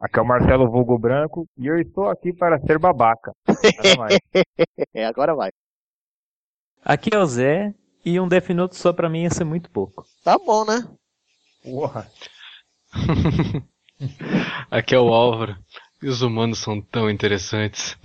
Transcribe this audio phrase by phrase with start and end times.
[0.00, 3.32] Aqui é o Marcelo Vulgo Branco e eu estou aqui para ser babaca.
[4.94, 5.50] é, agora vai.
[6.84, 7.74] Aqui é o Zé
[8.04, 10.06] e um Death Note só pra mim ia ser muito pouco.
[10.22, 10.88] Tá bom, né?
[11.64, 12.08] Porra.
[14.70, 15.56] Aqui é o Álvaro.
[16.00, 17.98] E os humanos são tão interessantes.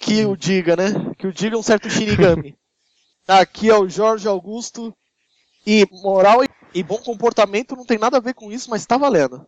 [0.00, 1.14] Que o diga, né?
[1.16, 2.58] Que o diga um certo Shinigami.
[3.28, 4.92] Aqui é o Jorge Augusto.
[5.64, 6.40] E moral
[6.74, 9.46] e bom comportamento não tem nada a ver com isso, mas tá valendo.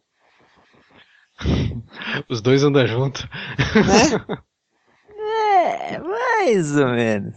[2.29, 3.29] Os dois andam junto.
[3.75, 4.39] Né?
[5.29, 7.35] É, mais ou menos.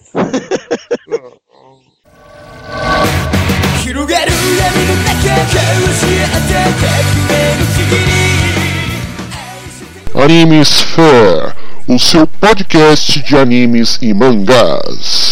[10.15, 11.55] Animes Fair,
[11.87, 15.28] o seu podcast de animes e mangás.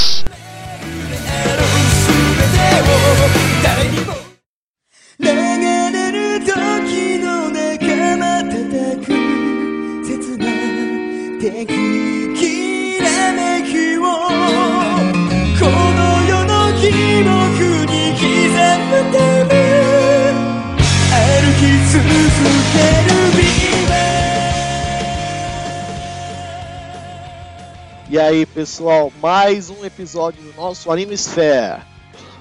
[28.10, 31.82] E aí, pessoal, mais um episódio do nosso Animesphere.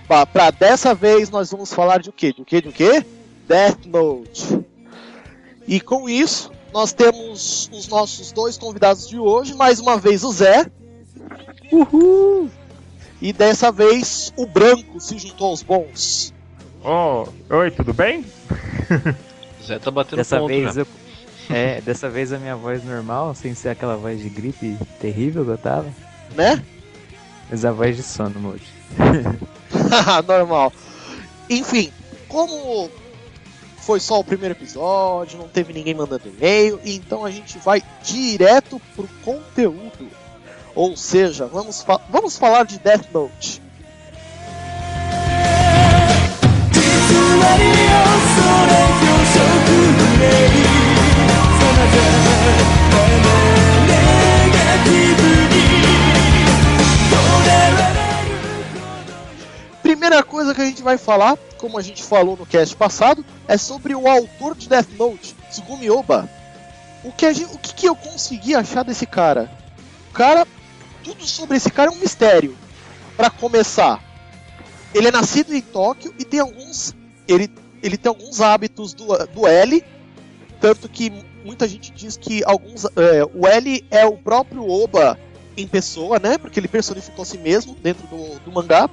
[0.06, 2.32] Para dessa vez nós vamos falar de o quê?
[2.32, 2.60] De o quê?
[2.62, 3.04] De o quê?
[3.48, 4.64] Death Note.
[5.66, 10.32] E com isso, nós temos os nossos dois convidados de hoje, mais uma vez o
[10.32, 10.70] Zé.
[11.72, 12.48] Uhul!
[13.20, 16.32] E dessa vez o Branco se juntou aos bons.
[16.84, 18.24] Oh, oi, tudo bem?
[19.66, 20.80] Zé tá batendo Dessa ponto vez já.
[20.82, 20.86] eu.
[21.48, 25.50] É, dessa vez a minha voz normal, sem ser aquela voz de gripe terrível que
[25.50, 25.86] eu tava.
[26.34, 26.62] Né?
[27.48, 28.64] Mas a voz de sono, Moody.
[30.26, 30.72] Normal.
[31.48, 31.92] Enfim,
[32.28, 32.90] como
[33.78, 38.80] foi só o primeiro episódio, não teve ninguém mandando e-mail, então a gente vai direto
[38.96, 40.08] pro conteúdo.
[40.74, 43.62] Ou seja, vamos, fa vamos falar de Death Note.
[59.82, 63.56] Primeira coisa que a gente vai falar, como a gente falou no cast passado, é
[63.56, 66.28] sobre o autor de Death Note, Tsugumi Oba.
[67.04, 69.50] O que, gente, o que, que eu consegui achar desse cara?
[70.10, 70.46] O cara,
[71.04, 72.56] tudo sobre esse cara é um mistério.
[73.16, 74.02] Para começar,
[74.94, 76.94] ele é nascido em Tóquio e tem alguns,
[77.28, 77.50] ele,
[77.82, 79.84] ele tem alguns hábitos do, do L,
[80.60, 81.12] tanto que
[81.44, 85.18] muita gente diz que alguns, é, o L é o próprio Oba
[85.56, 86.38] em pessoa, né?
[86.38, 88.90] Porque ele personificou a si mesmo dentro do, do mangá.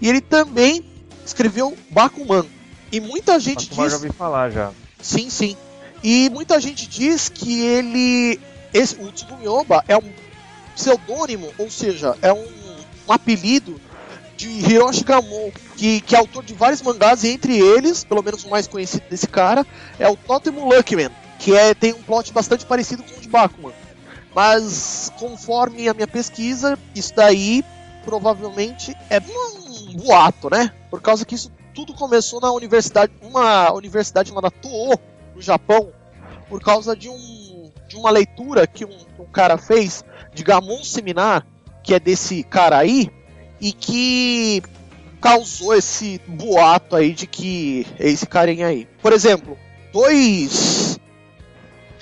[0.00, 0.84] E ele também
[1.24, 2.44] escreveu Bakuman.
[2.92, 3.92] E muita gente Bakuman diz.
[3.92, 4.72] já ouvi falar já.
[5.00, 5.56] Sim, sim.
[6.02, 8.40] E muita gente diz que ele.
[8.72, 10.12] Esse, o Oba é um
[10.74, 12.44] pseudônimo, ou seja, é um,
[13.08, 13.80] um apelido
[14.36, 18.44] de Hiroshi Gamon, que, que é autor de vários mangás, e entre eles, pelo menos
[18.44, 19.66] o mais conhecido desse cara,
[19.98, 23.72] é o Totemo Luckman, que é, tem um plot bastante parecido com o de Bakuman.
[24.34, 27.64] Mas, conforme a minha pesquisa, isso daí
[28.04, 30.72] provavelmente é um boato, né?
[30.90, 34.98] Por causa que isso tudo começou na universidade, uma universidade chamada Toho,
[35.34, 35.92] no Japão,
[36.48, 41.46] por causa de, um, de uma leitura que um, um cara fez de Gamon Seminar,
[41.82, 43.10] que é desse cara aí,
[43.60, 44.62] e que
[45.20, 48.86] causou esse boato aí de que é esse carinha aí.
[49.00, 49.56] Por exemplo,
[49.92, 50.98] dois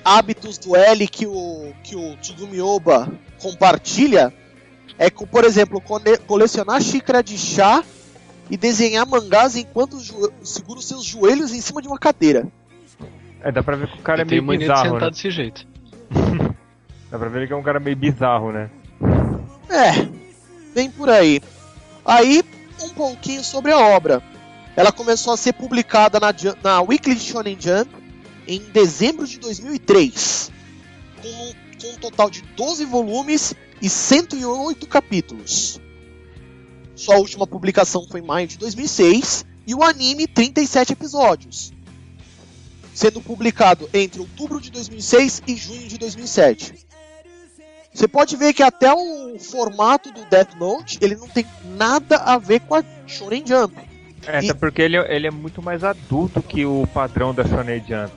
[0.03, 3.09] hábitos do L que o, que o Tsugumi Oba
[3.41, 4.33] compartilha
[4.97, 7.83] é, com, por exemplo, cole- colecionar xícara de chá
[8.49, 9.97] e desenhar mangás enquanto
[10.45, 12.45] segura os seus joelhos em cima de uma cadeira.
[13.41, 15.01] É, dá pra ver que o cara Eu é meio tenho mania de bizarro, sentar
[15.01, 15.09] né?
[15.11, 15.67] desse jeito.
[17.11, 18.69] Dá pra ver que é um cara meio bizarro, né?
[19.69, 19.91] É,
[20.73, 21.41] bem por aí.
[22.03, 22.43] Aí,
[22.81, 24.21] um pouquinho sobre a obra.
[24.75, 27.89] Ela começou a ser publicada na, na Weekly Shonen Jump
[28.47, 30.51] em dezembro de 2003,
[31.21, 35.79] com, com um total de 12 volumes e 108 capítulos.
[36.95, 41.71] Sua última publicação foi em maio de 2006 e o anime 37 episódios,
[42.93, 46.73] sendo publicado entre outubro de 2006 e junho de 2007.
[47.93, 51.45] Você pode ver que até o formato do Death Note ele não tem
[51.77, 53.75] nada a ver com a Shonen Jump.
[54.25, 57.45] É, E- até porque ele, é- ele é muito mais adulto que o padrão da
[57.45, 58.13] Shonen Jump.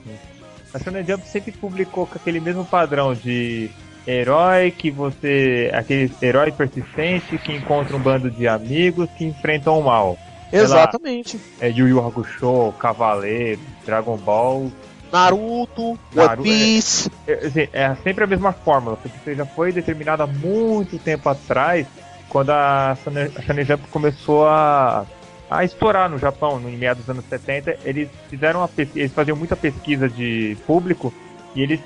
[0.73, 3.69] A Shonen Jump sempre publicou com aquele mesmo padrão de
[4.07, 5.69] herói que você.
[5.73, 10.17] aquele herói persistente que encontra um bando de amigos que enfrentam o mal.
[10.49, 10.65] Sei lá.
[10.65, 11.37] Exatamente.
[11.59, 14.71] É Yu Yu Hakusho, Cavaleiro, Dragon Ball
[15.11, 17.11] Naruto, Naru- One Piece.
[17.27, 21.85] É, assim, é sempre a mesma fórmula, porque já foi determinado há muito tempo atrás,
[22.29, 22.97] quando a
[23.45, 25.05] Shonen Jump começou a,
[25.49, 27.77] a estourar no Japão, no em meados dos anos 70.
[27.85, 31.13] Eles fizeram uma pesquisa, eles faziam muita pesquisa de público
[31.55, 31.79] e eles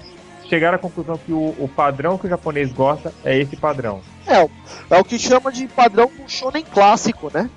[0.50, 4.02] chegaram à conclusão que o, o padrão que o japonês gosta é esse padrão.
[4.28, 4.50] É,
[4.90, 7.50] é o que chama de padrão shonen clássico, né?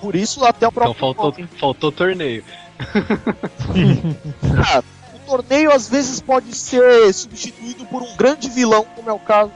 [0.00, 1.48] Por isso até o Então próprio faltou, nome.
[1.58, 2.42] faltou torneio.
[4.64, 4.82] Ah,
[5.14, 9.50] o torneio às vezes pode ser substituído por um grande vilão, como é o caso,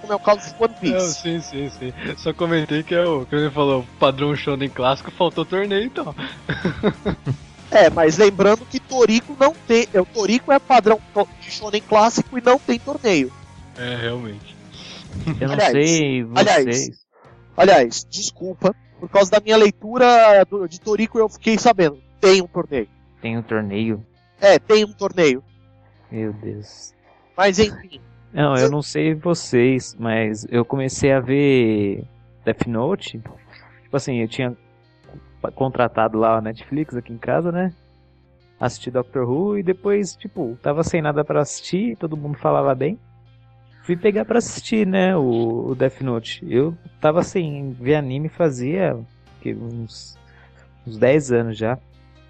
[0.00, 1.14] como é o caso de One Não, Piece.
[1.20, 1.92] sim, sim, sim.
[2.18, 6.14] Só comentei que é o que ele falou, padrão shonen clássico, faltou torneio então.
[7.70, 9.86] É, mas lembrando que Toriko não tem.
[9.92, 10.98] é, O Toriko é padrão
[11.38, 13.30] de shonen clássico e não tem torneio.
[13.76, 14.56] É, realmente.
[15.38, 16.96] Eu não Aliás, sei aliás, vocês.
[17.54, 21.98] Aliás, desculpa, por causa da minha leitura do- de Toriko eu fiquei sabendo.
[22.20, 22.88] Tem um torneio.
[23.20, 24.06] Tem um torneio.
[24.40, 25.42] É, tem um torneio.
[26.10, 26.94] Meu Deus.
[27.36, 28.00] Mas enfim.
[28.32, 32.04] Não, eu não sei vocês, mas eu comecei a ver
[32.44, 33.20] Death Note.
[33.82, 34.56] Tipo assim, eu tinha
[35.54, 37.72] contratado lá a Netflix aqui em casa, né?
[38.60, 42.98] Assisti Doctor Who e depois, tipo, tava sem nada pra assistir, todo mundo falava bem.
[43.84, 46.44] Fui pegar pra assistir, né, o, o Death Note.
[46.46, 48.98] Eu tava sem ver anime fazia
[49.40, 50.18] que, uns,
[50.86, 51.78] uns 10 anos já.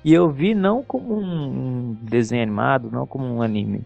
[0.09, 3.83] E eu vi não como um desenho animado, não como um anime.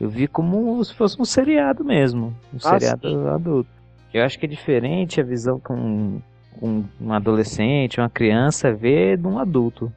[0.00, 2.34] Eu vi como se fosse um seriado mesmo.
[2.52, 3.28] Um Ah, seriado sim.
[3.28, 3.70] adulto.
[4.12, 6.20] Eu acho que é diferente a visão que um,
[6.60, 9.92] um, um adolescente, uma criança vê de um adulto.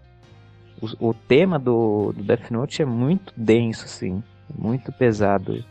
[0.79, 4.21] O, o tema do, do Death Note é muito denso, assim.
[4.55, 5.65] Muito pesado.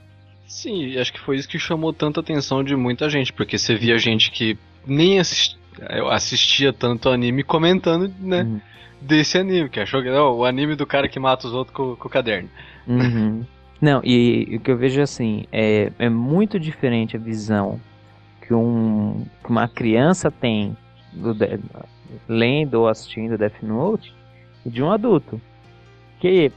[0.49, 3.97] Sim, acho que foi isso que chamou tanta atenção de muita gente, porque você via
[3.99, 5.57] gente que nem assisti-
[5.91, 8.61] eu assistia tanto anime comentando, né, Uhum.
[9.01, 11.97] Desse anime, que achou que não, o anime do cara que mata os outros com,
[11.97, 12.49] com o caderno.
[12.87, 13.45] Uhum.
[13.79, 17.79] Não, e, e o que eu vejo assim, é, é muito diferente a visão
[18.41, 20.75] que, um, que uma criança tem
[21.13, 21.61] do, de-
[22.27, 24.15] lendo ou assistindo Death Note
[24.65, 25.39] de um adulto.
[26.19, 26.51] Que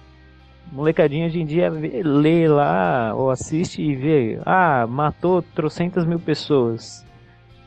[0.71, 7.05] molecadinha hoje em dia lê lá ou assiste e vê, ah, matou trocentas mil pessoas.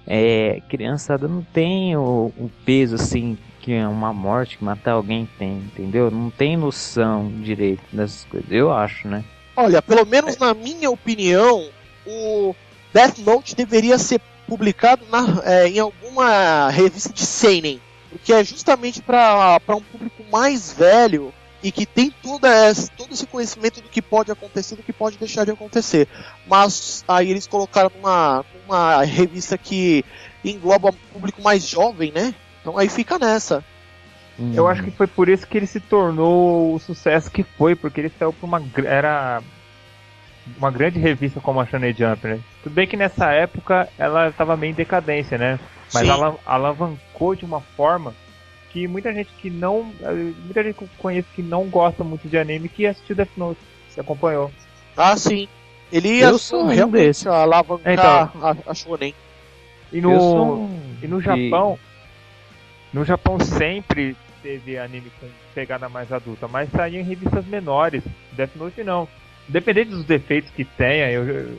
[0.06, 5.28] É, criançada não tem o, o peso assim que é uma morte, que matar alguém
[5.38, 6.10] tem, entendeu?
[6.10, 9.22] Não tem noção direito dessas coisas, eu acho, né?
[9.56, 11.68] Olha, pelo menos na minha opinião,
[12.04, 12.54] o
[12.92, 17.80] Death Note deveria ser publicado na- é, em alguma revista de Seinen.
[18.10, 21.32] Porque é justamente para um público mais velho
[21.62, 24.92] e que tem toda essa, todo esse conhecimento do que pode acontecer e do que
[24.92, 26.08] pode deixar de acontecer.
[26.46, 30.04] Mas aí eles colocaram numa, numa revista que
[30.42, 32.34] engloba um público mais jovem, né?
[32.60, 33.62] Então aí fica nessa.
[34.54, 38.00] Eu acho que foi por isso que ele se tornou o sucesso que foi, porque
[38.00, 38.62] ele saiu pra uma.
[38.84, 39.42] Era
[40.56, 42.40] uma grande revista como a Shonen Jump, né?
[42.62, 45.60] Tudo bem que nessa época ela estava meio em decadência, né?
[45.92, 46.10] Mas Sim.
[46.10, 48.14] ela alavancou de uma forma
[48.70, 49.92] que muita gente que não.
[50.44, 53.60] Muita gente que eu conheço que não gosta muito de anime que assistiu Death Note,
[53.90, 54.50] se acompanhou.
[54.96, 55.46] Ah, sim.
[55.92, 57.28] Ele Eu ia sou um desse.
[57.28, 58.48] alavancar Então.
[58.66, 59.14] a, a Shonen.
[59.92, 61.78] E Eu no, um e no Japão,
[62.92, 68.02] no Japão sempre teve anime com pegada mais adulta, mas saía em revistas menores.
[68.32, 69.06] Death Note não.
[69.48, 71.58] Independente dos defeitos que tenha, eu- eu-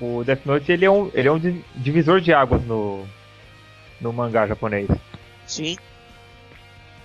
[0.00, 3.06] o Death Note ele é um, ele é um di- divisor de águas no,
[4.00, 4.88] no mangá japonês.
[5.46, 5.76] Sim.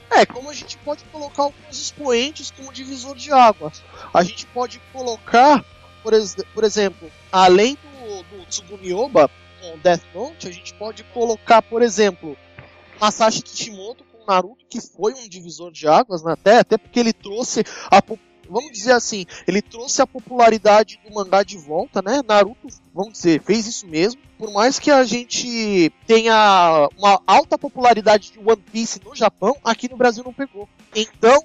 [0.09, 3.83] É, como a gente pode colocar alguns expoentes como divisor de águas.
[4.13, 5.63] A gente pode colocar,
[6.07, 11.03] por, ex- por exemplo, além do, do Tsugumi Oba com Death Note, a gente pode
[11.03, 12.37] colocar, por exemplo,
[12.97, 16.31] Masashi Kishimoto com Naruto, que foi um divisor de águas, né?
[16.31, 17.61] até, até porque ele trouxe
[17.91, 18.01] a
[18.49, 22.21] Vamos dizer assim, ele trouxe a popularidade do mangá de volta, né?
[22.25, 24.21] Naruto, vamos dizer, fez isso mesmo.
[24.37, 29.89] Por mais que a gente tenha uma alta popularidade de One Piece no Japão, aqui
[29.89, 30.69] no Brasil não pegou.
[30.95, 31.43] Então,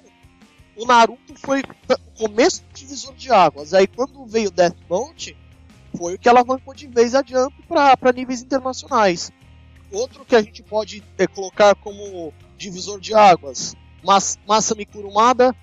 [0.75, 3.73] o Naruto foi o começo do divisor de águas.
[3.73, 5.37] Aí quando veio Death Note,
[5.97, 9.31] foi o que alavancou de vez a Jump para níveis internacionais.
[9.91, 15.55] Outro que a gente pode eh, colocar como divisor de águas, Mas, Masami Kurumada,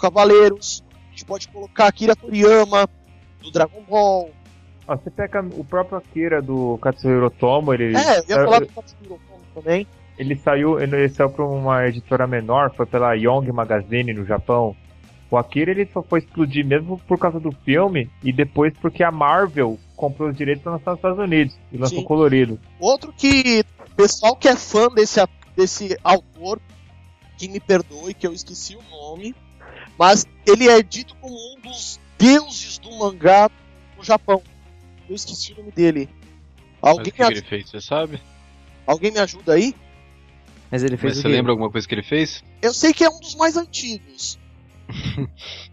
[0.00, 0.82] Cavaleiros.
[1.06, 2.88] A gente pode colocar Akira Toriyama,
[3.40, 4.30] do Dragon Ball.
[4.88, 8.66] Ó, você pega o próprio Akira do Katsuhiro Otomo, ele, É, eu ia falar do
[8.68, 9.86] Katsuhiro Otomo também.
[10.18, 14.74] Ele saiu, ele saiu para uma editora menor, foi pela Young Magazine no Japão.
[15.30, 19.10] O Akira ele só foi explodir mesmo por causa do filme e depois porque a
[19.10, 22.04] Marvel comprou os direitos para lançar nos Estados Unidos e lançou Sim.
[22.04, 22.60] colorido.
[22.78, 23.64] Outro que
[23.96, 25.20] pessoal que é fã desse,
[25.56, 26.60] desse autor,
[27.36, 29.34] que me perdoe, que eu esqueci o nome,
[29.98, 33.50] Mas ele é dito como um dos deuses do mangá
[33.96, 34.42] no Japão.
[35.08, 36.08] Eu esqueci o nome dele.
[36.82, 38.20] Mas Alguém, o que, me, que ele fez, você sabe?
[38.86, 39.74] alguém me ajuda aí?
[40.70, 41.34] Mas ele fez Mas o você quê?
[41.34, 42.42] lembra alguma coisa que ele fez?
[42.60, 44.38] Eu sei que é um dos mais antigos.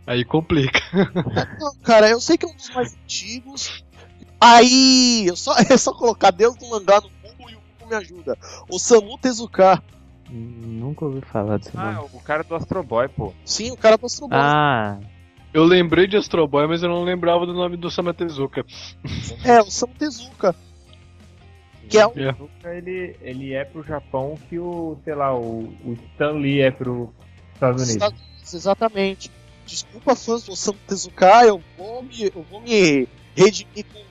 [0.08, 0.80] Aí complica.
[1.60, 3.84] Não, cara, eu sei que é um dos mais antigos.
[4.40, 7.96] Aí, eu só, é só colocar Deus do mangá no Google e o Google me
[7.96, 8.38] ajuda.
[8.70, 9.82] Osamu Tezuka.
[10.30, 12.10] Hum, Nunca ouvi falar desse Ah, nome.
[12.14, 13.34] o cara do Astro Boy, pô.
[13.46, 14.38] Sim, o cara do Astro Boy.
[14.40, 14.98] Ah,
[15.54, 18.66] Eu lembrei de Astro Boy, mas eu não lembrava do nome do Sama Tezuka.
[19.44, 20.56] É, o Osamu Tezuka.
[21.94, 26.32] Que é um Ele, ele é pro Japão que o, sei lá, o, o Stan
[26.32, 27.14] Lee é pro
[27.54, 27.96] Estados Unidos.
[28.04, 29.32] Estados Unidos, exatamente.
[29.66, 34.04] Desculpa, fãs do Osamu Tezuka, eu vou me, eu vou me redimir com um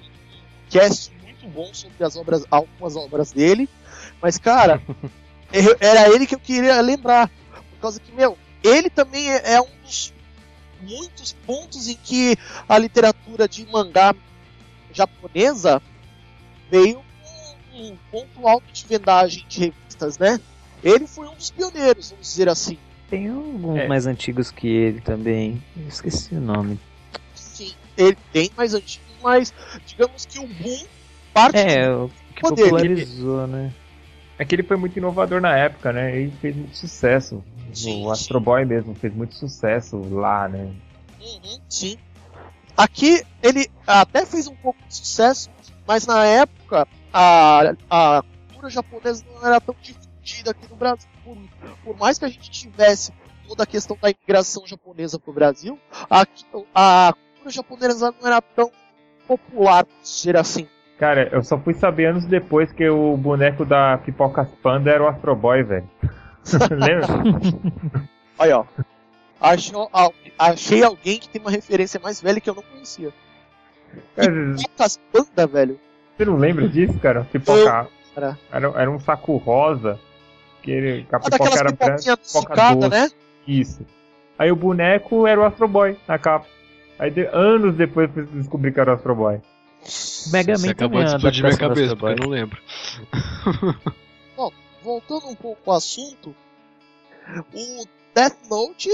[0.71, 3.69] cast muito bom sobre as obras, algumas obras dele.
[4.21, 4.81] Mas, cara,
[5.53, 7.29] eu- era ele que eu queria lembrar.
[7.29, 10.15] Por causa que, meu, ele também é, é um dos
[10.81, 12.37] muitos pontos em que
[12.69, 14.15] a literatura de mangá
[14.93, 15.83] japonesa
[16.71, 17.03] veio
[17.75, 20.39] um ponto alto de vendagem de revistas, né?
[20.83, 22.79] Ele foi um dos pioneiros, vamos dizer assim.
[23.09, 23.87] tem alguns É.
[23.89, 25.63] mais antigos que ele também.
[25.77, 26.79] Eu esqueci o nome.
[27.35, 29.53] Sim, ele tem mais antigo, mas
[29.87, 30.85] digamos que o boom
[31.35, 33.73] parte É, o que Poder, popularizou, né?
[34.39, 36.17] É que ele foi muito inovador na época, né?
[36.17, 37.45] Ele fez muito sucesso.
[37.73, 40.71] Sim, o Astro Boy mesmo fez muito sucesso lá, né?
[41.21, 41.97] Uhum, sim.
[42.77, 45.51] Aqui ele até fez um pouco de sucesso,
[45.87, 51.09] mas na época a, a cultura japonesa não era tão difundida aqui no Brasil.
[51.25, 51.37] Por,
[51.85, 53.13] por mais que a gente tivesse
[53.47, 55.79] toda a questão da imigração japonesa para o Brasil,
[56.09, 58.71] aqui, a cultura japonesa não era tão
[59.27, 60.69] popular, por dizer assim.
[60.99, 65.09] Cara, eu só fui saber anos depois que o boneco da Pipocas Panda era o
[65.09, 65.91] Astro Boy, velho.
[66.71, 67.07] Lembra?
[68.39, 68.65] Olha, ó.
[69.41, 69.91] Achou,
[70.39, 73.13] achei alguém que tem uma referência mais velha que eu não conhecia.
[74.15, 75.81] Cara, Pocas Panda, velho.
[76.17, 77.27] Você não lembra disso, cara?
[77.33, 77.89] Pipoca.
[78.17, 79.99] Era, era um saco rosa.
[80.63, 82.17] Que ele, que a Ah, pipoca era branca.
[82.17, 82.89] pipoca doce.
[82.89, 83.11] né?
[83.49, 83.87] Isso.
[84.39, 86.47] Aí o boneco era o Astro Boy na capa.
[86.99, 89.41] Aí de- anos depois eu fui descobrir que era o Astro Boy.
[90.33, 92.15] Mega Você Man acabou de explodir minha cabeça, Astro Boy.
[92.15, 92.61] porque eu não lembro.
[94.83, 96.35] voltando um pouco ao assunto,
[97.55, 98.89] o Death Note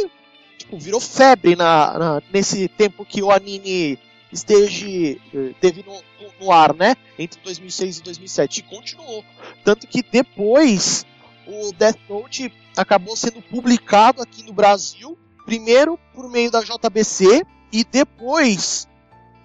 [0.59, 3.99] tipo, virou febre na, na- nesse tempo que o anime
[4.33, 6.97] esteja eh, teve no, no- no ar, né?
[7.19, 9.25] Entre 2006 e 2007 e continuou.
[9.65, 11.05] Tanto que depois
[11.47, 17.85] o Death Note acabou sendo publicado aqui no Brasil, primeiro por meio da JBC e
[17.85, 18.87] depois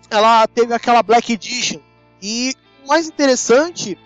[0.10, 1.80] ela teve aquela Black Edition.
[2.22, 3.98] E o mais interessante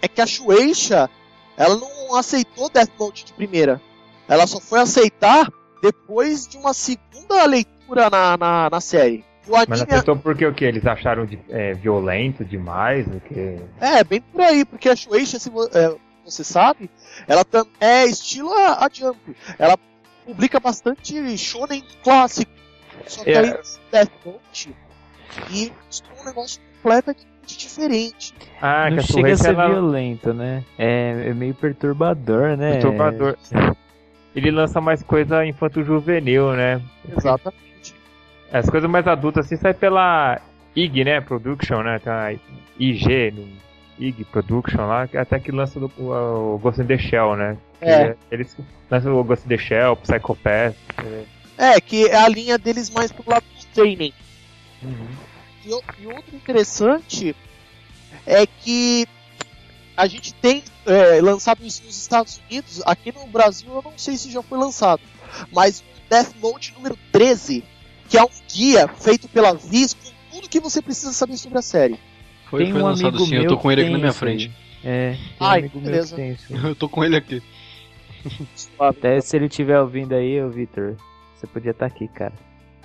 [0.00, 1.10] é que a Shueisha
[1.56, 3.80] ela não aceitou Death Note de primeira.
[4.26, 5.48] Ela só foi aceitar
[5.82, 9.24] depois de uma segunda leitura na, na, na série.
[9.68, 10.64] Mas anime aceitou porque o que?
[10.64, 13.06] Eles acharam de, é, violento demais?
[13.06, 13.56] O que?
[13.80, 16.88] é bem por aí, porque a Shueisha, se vo- é, você sabe,
[17.26, 19.18] ela tam- é estilo a, a Jump.
[19.58, 19.76] Ela
[20.24, 22.52] publica bastante shonen clássico.
[23.06, 23.38] Só que É.
[23.38, 23.54] aí
[23.90, 24.74] Death Note
[25.50, 25.72] e
[26.20, 28.34] um negócio completamente diferente.
[28.60, 29.68] Ah, que Não a chega a ser ela...
[29.68, 30.62] violento, né?
[30.78, 32.72] É, é meio perturbador, né?
[32.74, 33.36] Perturbador.
[34.36, 36.80] Ele lança mais coisa infanto-juvenil, né?
[37.16, 37.69] Exatamente.
[38.52, 40.40] As coisas mais adultas assim sai pela
[40.74, 41.20] IG, né?
[41.20, 41.98] Production, né?
[41.98, 42.32] Tem a
[42.78, 43.48] IG, no
[43.98, 47.56] IG Production lá, até que lança do- o, o Ghost in the Shell, né?
[47.80, 48.10] É.
[48.14, 48.56] Que Eles
[48.90, 50.74] lançam o Ghost in the Shell, Psychopath.
[50.98, 51.24] é.
[51.58, 54.14] É, que é a linha deles mais pro lado do training.
[54.82, 57.36] E, o- e outro interessante
[58.26, 59.06] é que
[59.94, 64.16] a gente tem é, lançado isso nos Estados Unidos, aqui no Brasil eu não sei
[64.16, 65.02] se já foi lançado,
[65.52, 67.62] mas Death Note número 13,
[68.10, 71.62] que é um guia feito pela Viz com tudo que você precisa saber sobre a
[71.62, 71.98] série.
[72.50, 74.12] Foi, Tem foi um lançado amigo sim, eu meu tô com ele aqui na minha
[74.12, 74.50] frente.
[74.84, 76.16] É, tem um Ai, amigo meu beleza.
[76.16, 76.52] que tem isso.
[76.54, 77.42] Eu tô com ele aqui.
[78.78, 80.96] Até se ele estiver ouvindo aí, ô Vitor,
[81.34, 82.34] você podia estar aqui, cara.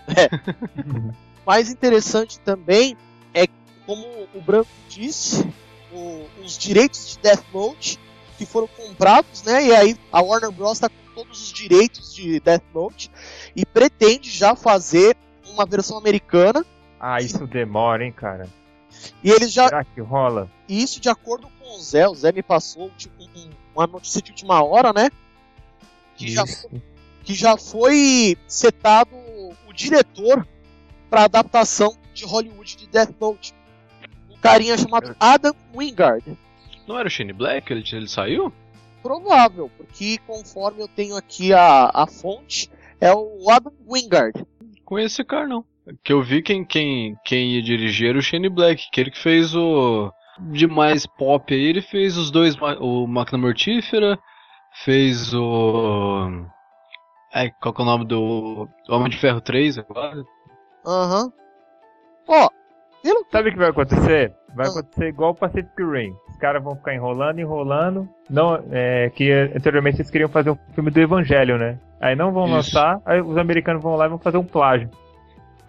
[1.45, 2.95] mais interessante também
[3.33, 3.45] é,
[3.85, 5.45] como o Branco disse,
[5.91, 7.99] o- os direitos de Death Note
[8.37, 9.65] que foram comprados, né?
[9.65, 10.73] E aí a Warner Bros.
[10.73, 13.09] está com todos os direitos de Death Note
[13.55, 15.15] e pretende já fazer
[15.47, 16.63] uma versão americana.
[16.99, 18.47] Ah, isso demora, hein, cara?
[19.23, 19.67] E eles já.
[19.67, 20.49] Será que rola?
[20.67, 24.21] E isso de acordo com o Zé, o Zé me passou tipo, um- uma notícia
[24.21, 25.09] de última hora, né?
[26.15, 26.69] Que já, Isso.
[27.23, 30.47] que já foi setado o diretor
[31.09, 33.53] para adaptação de Hollywood de Death Note.
[34.31, 36.37] Um carinha chamado Adam Wingard.
[36.87, 37.71] Não era o Shane Black?
[37.71, 38.53] Ele, ele saiu?
[39.05, 44.43] Provável, porque conforme eu tenho aqui a, a fonte, é o Adam Wingard.
[44.83, 45.63] Conheço esse cara não.
[46.03, 49.55] Que eu vi quem, quem, quem ia dirigir era o Shane Black, aquele que fez
[49.55, 50.11] o.
[50.49, 54.17] De mais pop aí, ele fez os dois, o Máquina Mortífera,
[54.83, 56.27] fez o.
[57.31, 58.67] Ai, qual que é o nome do.
[58.89, 60.25] Homem de Ferro 3 agora?
[60.83, 61.31] Aham.
[62.27, 62.64] Ó, pelo
[63.13, 63.31] que.
[63.31, 64.33] Sabe o que vai acontecer?
[64.55, 64.69] Vai Ah.
[64.69, 66.13] acontecer igual o Pacific Rim.
[66.29, 68.09] Os caras vão ficar enrolando, enrolando.
[68.29, 71.77] Não, é, que anteriormente eles queriam fazer um filme do Evangelho, né?
[72.01, 72.53] Aí não vão Isso.
[72.55, 74.89] lançar, aí os americanos vão lá e vão fazer um plágio.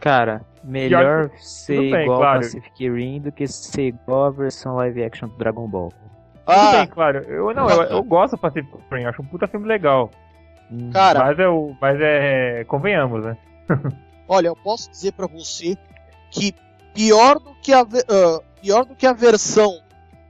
[0.00, 2.40] Cara, melhor ser tudo bem, igual claro.
[2.40, 5.88] Pacific Rim do que ser igual a versão live action do Dragon Ball.
[5.90, 6.08] Tudo
[6.46, 7.18] Ah, bem, claro.
[7.26, 10.10] Eu, não, eu, eu gosto do Pacific Rim, acho um puta filme legal.
[10.70, 11.74] Hum, cara, Mas é o.
[11.80, 12.64] Mas é.
[12.64, 13.36] Convenhamos, né?
[14.28, 15.76] olha, eu posso dizer pra você
[16.30, 16.52] que
[16.96, 19.82] pior do que a, ah, pior do que a versão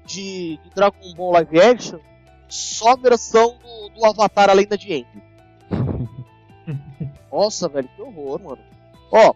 [0.05, 2.01] de, de Dragon Ball Live Action,
[2.49, 5.07] só a versão do, do Avatar A Lenda de Aang.
[7.33, 8.59] Nossa, velho, que horror, mano.
[9.13, 9.33] Ó,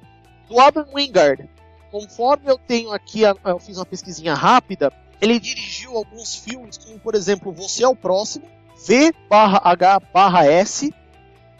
[0.48, 1.48] do Adam Wingard,
[1.92, 7.14] conforme eu tenho aqui, eu fiz uma pesquisinha rápida, ele dirigiu alguns filmes, como por
[7.14, 8.46] exemplo Você é o Próximo,
[8.86, 10.92] V barra H barra S,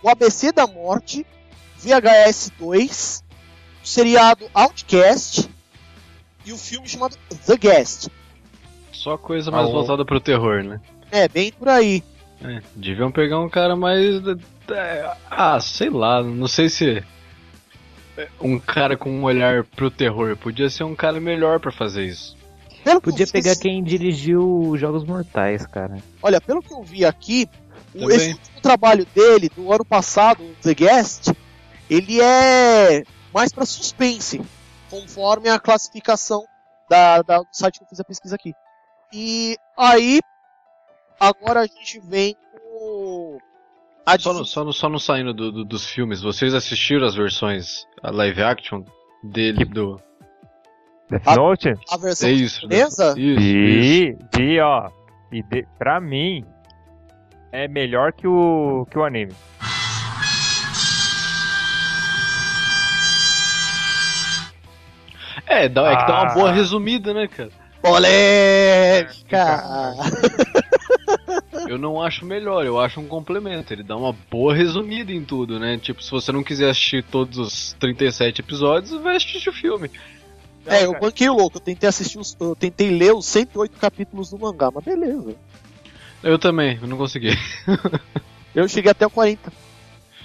[0.02, 1.24] O ABC da Morte,
[1.78, 3.24] VHS 2,
[3.84, 5.48] o seriado Outcast
[6.44, 7.16] e o filme chamado
[7.46, 8.08] The Guest.
[8.92, 10.80] Só coisa mais Ah, o- voltada pro terror, né?
[11.10, 12.02] É, bem por aí.
[12.42, 14.22] É, deviam pegar um cara mais.
[14.70, 17.02] é, Ah, sei lá, não sei se.
[18.16, 20.36] é, Um cara com um olhar pro terror.
[20.36, 22.36] Podia ser um cara melhor pra fazer isso.
[22.84, 25.98] Pelo que Podia vi pegar esse- quem dirigiu Jogos Mortais, cara.
[26.22, 27.46] Olha, pelo que eu vi aqui,
[27.94, 31.28] o- esse último trabalho dele, do ano passado, The Guest,
[31.90, 33.02] ele é
[33.34, 34.40] mais pra suspense,
[34.90, 36.44] conforme a classificação
[36.88, 38.52] da, da- do site que eu fiz a pesquisa aqui.
[39.12, 40.20] E aí,
[41.18, 43.38] agora a gente vem com
[44.06, 47.14] a Só, no, só, no, só no saindo do- do- dos filmes, vocês assistiram as
[47.14, 48.82] versões a live action
[49.22, 50.00] dele do.
[51.08, 51.68] Death Note?
[51.90, 53.14] a versão É isso, japonesa.
[53.18, 54.18] Isso, isso.
[54.38, 54.88] E, e ó.
[55.32, 56.44] E de, pra mim.
[57.52, 58.86] É melhor que o.
[58.88, 59.32] que o anime.
[65.60, 66.34] É, dá, é que dá uma Ah.
[66.34, 67.50] boa resumida, né, cara?
[67.82, 69.94] Polêmica!
[71.68, 73.72] Eu não acho melhor, eu acho um complemento.
[73.72, 75.78] Ele dá uma boa resumida em tudo, né?
[75.78, 79.90] Tipo, se você não quiser assistir todos os 37 episódios, vai assistir o filme.
[80.66, 84.30] É, eu banquei o louco, eu tentei assistir os, eu tentei ler os 108 capítulos
[84.30, 85.34] do mangá, mas beleza.
[86.22, 87.30] Eu também, eu não consegui.
[88.52, 89.52] Eu cheguei até o 40.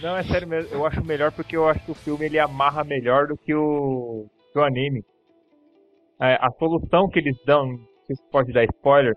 [0.02, 0.72] Não, é sério mesmo.
[0.74, 4.26] Eu acho melhor porque eu acho que o filme ele amarra melhor do que o,
[4.52, 5.04] que o anime.
[6.22, 9.14] É, a solução que eles dão, não sei se pode dar spoiler.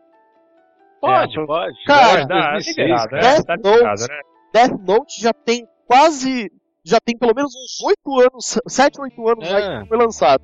[1.01, 1.85] Pode, É, pode.
[1.85, 3.23] Cara, dá, 2006, liberado, cara.
[3.23, 3.35] né?
[3.35, 4.09] Death Tá Note.
[4.09, 4.21] né?
[4.53, 6.51] Death Note já tem quase.
[6.85, 9.55] Já tem pelo menos uns 8 anos, 7, 8 anos É.
[9.57, 10.43] aí que foi lançado.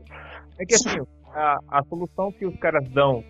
[0.58, 1.00] É que assim,
[1.34, 3.24] a, a solução que os caras dão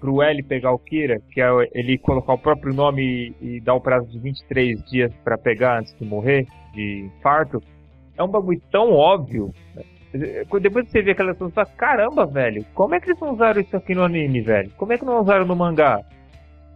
[0.00, 3.74] pro L pegar o Kira, que é ele colocar o próprio nome e, e dar
[3.74, 7.62] o prazo de 23 dias pra pegar antes de morrer, de infarto,
[8.16, 9.52] é um bagulho tão óbvio.
[10.60, 13.32] Depois que você vê aquela solução, você fala, caramba, velho, como é que eles não
[13.32, 14.70] usaram isso aqui no anime, velho?
[14.76, 16.02] Como é que não usaram no mangá?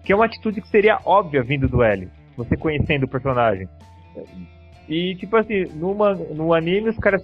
[0.05, 3.69] Que é uma atitude que seria óbvia vindo do L, você conhecendo o personagem.
[4.89, 7.23] E tipo assim, no, man- no anime os caras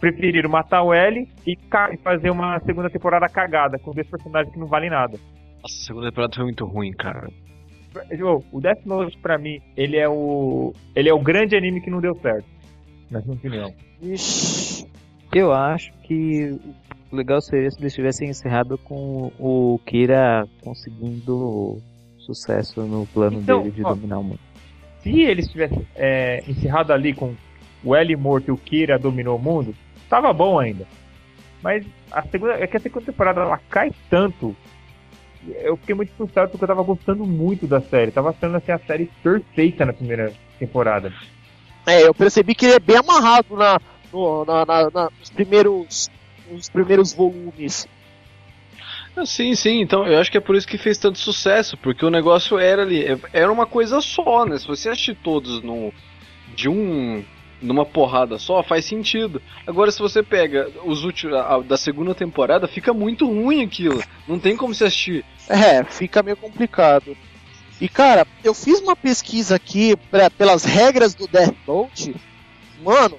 [0.00, 1.58] preferiram matar o L e,
[2.02, 5.18] fazer uma segunda temporada cagada com dois personagens que não valem nada.
[5.62, 7.28] Nossa, a segunda temporada foi muito ruim, cara.
[8.52, 10.74] O Death Note, pra mim, ele é o.
[10.94, 12.44] ele é o grande anime que não deu certo.
[13.10, 13.72] Na minha opinião.
[14.02, 14.55] Ixi.
[15.32, 16.58] Eu acho que
[17.10, 21.80] o legal seria se eles tivessem encerrado com o Kira conseguindo
[22.18, 24.40] sucesso no plano Então, dele de ó, dominar o mundo.
[25.02, 27.34] Se eles tivessem é, encerrado ali com
[27.84, 29.74] o L morto e o Kira dominou o mundo,
[30.08, 30.86] tava bom ainda.
[31.62, 32.54] Mas a segunda.
[32.54, 34.54] É que a segunda temporada ela cai tanto.
[35.60, 38.10] Eu fiquei muito frustrado porque eu tava gostando muito da série.
[38.10, 41.12] Tava sendo assim, a série perfeita na primeira temporada.
[41.86, 43.80] É, eu percebi que ele é bem amarrado na,
[44.12, 46.10] no- na- na- na- nos primeiros.
[46.50, 47.88] Nos primeiros volumes.
[49.16, 52.04] Ah, Sim, sim, então eu acho que é por isso que fez tanto sucesso, porque
[52.04, 54.58] o negócio era ali, é- era uma coisa só, né?
[54.58, 55.92] Se você assistir todos no,
[56.54, 57.24] de um.
[57.62, 59.40] numa porrada só, faz sentido.
[59.66, 61.34] Agora, se você pega os últimos.
[61.38, 64.02] a- da segunda temporada, fica muito ruim aquilo.
[64.28, 65.24] Não tem como você assistir.
[65.48, 67.16] É, fica meio complicado.
[67.80, 72.14] E cara, eu fiz uma pesquisa aqui pra- pelas regras do Death Note.
[72.84, 73.18] Mano,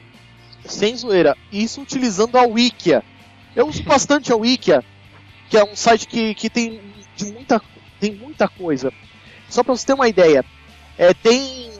[0.68, 3.04] sem zoeira, isso utilizando a Wikia.
[3.56, 4.84] Eu uso bastante a Wikia,
[5.50, 6.82] que é um site que, que tem,
[7.16, 7.62] de muita,
[8.00, 8.92] tem muita coisa.
[9.50, 10.46] Só pra você ter uma ideia,
[10.98, 11.72] é, tem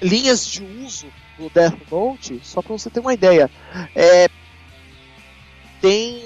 [0.00, 1.06] linhas de uso
[1.38, 3.50] do Death Note, só pra você ter uma ideia,
[3.94, 4.28] é,
[5.80, 6.24] tem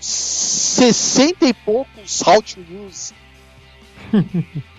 [0.00, 3.14] 60 e poucos how to use.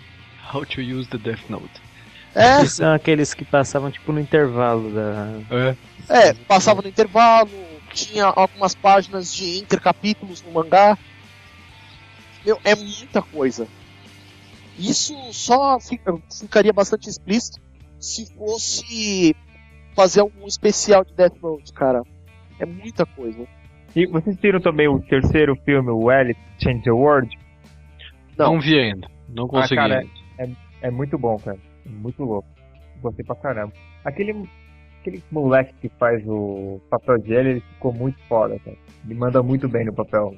[0.54, 1.82] How to use the Death Note.
[2.40, 5.28] É, Que são aqueles que passavam tipo no intervalo da.
[6.10, 6.28] É.
[6.30, 7.50] é, passava no intervalo,
[7.94, 10.98] tinha algumas páginas de intercapítulos no mangá.
[12.46, 13.68] Meu, é muita coisa.
[14.78, 17.60] Isso só fica- ficaria bastante explícito
[18.00, 19.36] se fosse
[19.96, 22.04] fazer algum especial de Death Note, cara.
[22.60, 23.48] É muita coisa.
[23.96, 27.36] E vocês viram também o terceiro filme, o Alice Change the World?
[28.38, 28.54] Não.
[28.54, 29.08] Não vi ainda.
[29.28, 29.76] Não consegui.
[29.76, 30.06] cara,
[30.40, 30.56] ainda.
[30.80, 31.58] É muito bom, cara.
[31.88, 32.48] Muito louco.
[33.02, 33.74] Gostei pra caramba.
[34.04, 34.50] Aquele,
[35.00, 38.78] aquele moleque que faz o papel de ele, ele ficou muito foda, cara.
[39.06, 40.36] Ele manda muito bem no papel.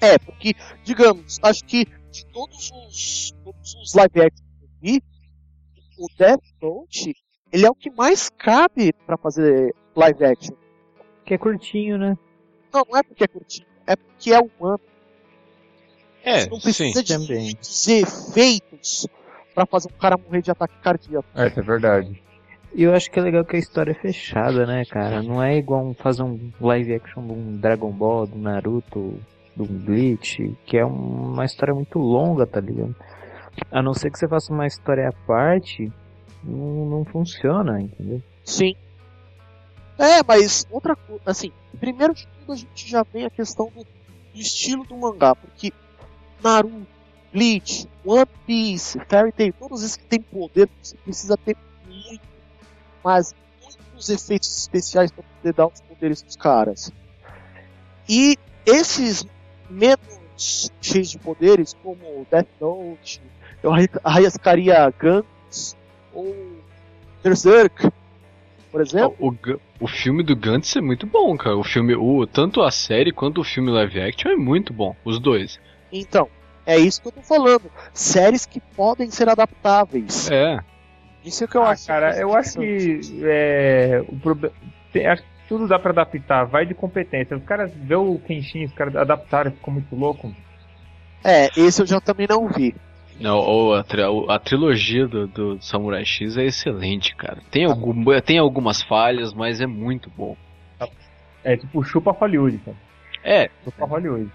[0.00, 5.02] É, porque, digamos, acho que de todos os, todos os live action que eu vi,
[5.98, 7.14] o Death Note,
[7.52, 10.54] ele é o que mais cabe pra fazer live action.
[11.24, 12.16] Que é curtinho, né?
[12.72, 14.80] Não, não é porque é curtinho, é porque é humano.
[16.22, 16.62] É, Você não sim.
[16.62, 17.44] precisa de também.
[17.44, 19.06] muitos efeitos
[19.66, 21.26] pra fazer um cara morrer de ataque cardíaco.
[21.34, 22.22] É, isso é verdade.
[22.74, 25.22] E eu acho que é legal que a história é fechada, né, cara?
[25.22, 29.18] Não é igual um- fazer um live action de um Dragon Ball, do Naruto,
[29.56, 32.94] de um Bleach, que é um- uma história muito longa, tá ligado?
[33.72, 35.90] A não ser que você faça uma história à parte,
[36.44, 38.22] não, não funciona, entendeu?
[38.44, 38.74] Sim.
[39.98, 43.82] É, mas outra coisa, assim, primeiro de tudo a gente já vem a questão do,
[43.82, 45.72] do estilo do mangá, porque
[46.44, 46.86] Naruto,
[47.32, 52.20] Bleach, One Piece, Fairy Tail, todos esses que têm poder, você precisa ter muito,
[53.04, 53.34] mas
[53.90, 56.92] muitos efeitos especiais para poder dar os poderes pros caras.
[58.08, 59.26] E esses
[59.68, 63.20] menos cheios de poderes, como Death Note,
[63.62, 65.76] eu arri- arriscaria Gantz
[66.14, 66.34] ou
[67.22, 67.90] Berserk,
[68.70, 69.14] por exemplo.
[69.18, 71.56] O, Gu- o filme do Gantz é muito bom, cara.
[71.56, 74.96] O filme, o, tanto a série quanto o filme live action é muito bom.
[75.04, 75.60] Os dois.
[75.92, 76.28] Então,
[76.74, 77.70] é isso que eu tô falando.
[77.92, 80.30] Séries que podem ser adaptáveis.
[80.30, 80.58] É.
[81.24, 81.86] Isso é o que eu Ah, acho.
[81.86, 84.54] cara, eu acho que é, o problema.
[85.12, 87.36] Acho que tudo dá pra adaptar, vai de competência.
[87.36, 90.34] Os caras vê o Kenshin, os caras adaptaram, ficou muito louco.
[91.24, 92.74] É, esse eu já também não vi.
[93.20, 93.80] Não, ou a,
[94.28, 97.38] a trilogia do, do Samurai X é excelente, cara.
[97.50, 100.36] Tem, algum, tem algumas falhas, mas é muito bom.
[101.42, 102.76] É tipo chupa Hollywood, cara.
[103.24, 104.30] É, Chupa Hollywood.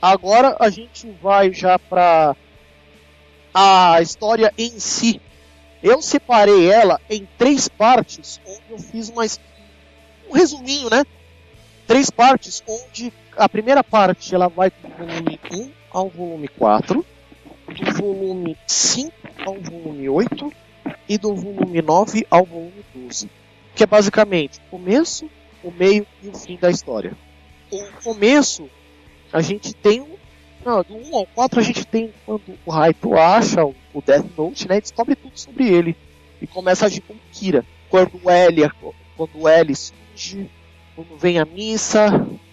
[0.00, 2.34] Agora a gente vai já pra
[3.52, 5.20] a história em si.
[5.82, 9.40] Eu separei ela em três partes, onde eu fiz uma, es-
[10.28, 11.04] um resuminho, né?
[11.86, 17.04] Três partes, onde a primeira parte ela vai do volume 1 ao volume 4,
[17.68, 19.12] do volume 5
[19.44, 20.52] ao volume 8
[21.08, 23.30] e do volume 9 ao volume 12.
[23.74, 25.28] Que é basicamente o começo,
[25.64, 27.16] o meio e o fim da história.
[27.72, 28.68] O começo
[29.32, 30.20] a gente tem um.
[30.64, 34.68] Não, do 1 ao 4 a gente tem quando o Raito acha o Death Note,
[34.68, 34.76] né?
[34.76, 35.96] E descobre tudo sobre ele.
[36.40, 37.64] E começa a agir como Kira.
[37.88, 38.70] Quando o L,
[39.16, 40.50] quando o L surge,
[40.94, 42.08] quando vem a missa,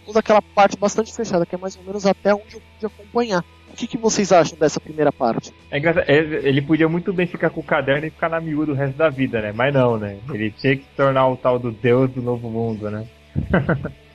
[0.05, 3.43] toda aquela parte bastante fechada, que é mais ou menos até onde eu pude acompanhar.
[3.69, 5.53] O que, que vocês acham dessa primeira parte?
[5.69, 8.75] É ele ele podia muito bem ficar com o caderno e ficar na miúda o
[8.75, 9.51] resto da vida, né?
[9.53, 10.17] Mas não, né?
[10.33, 13.05] Ele tinha que se tornar o tal do Deus do novo mundo, né?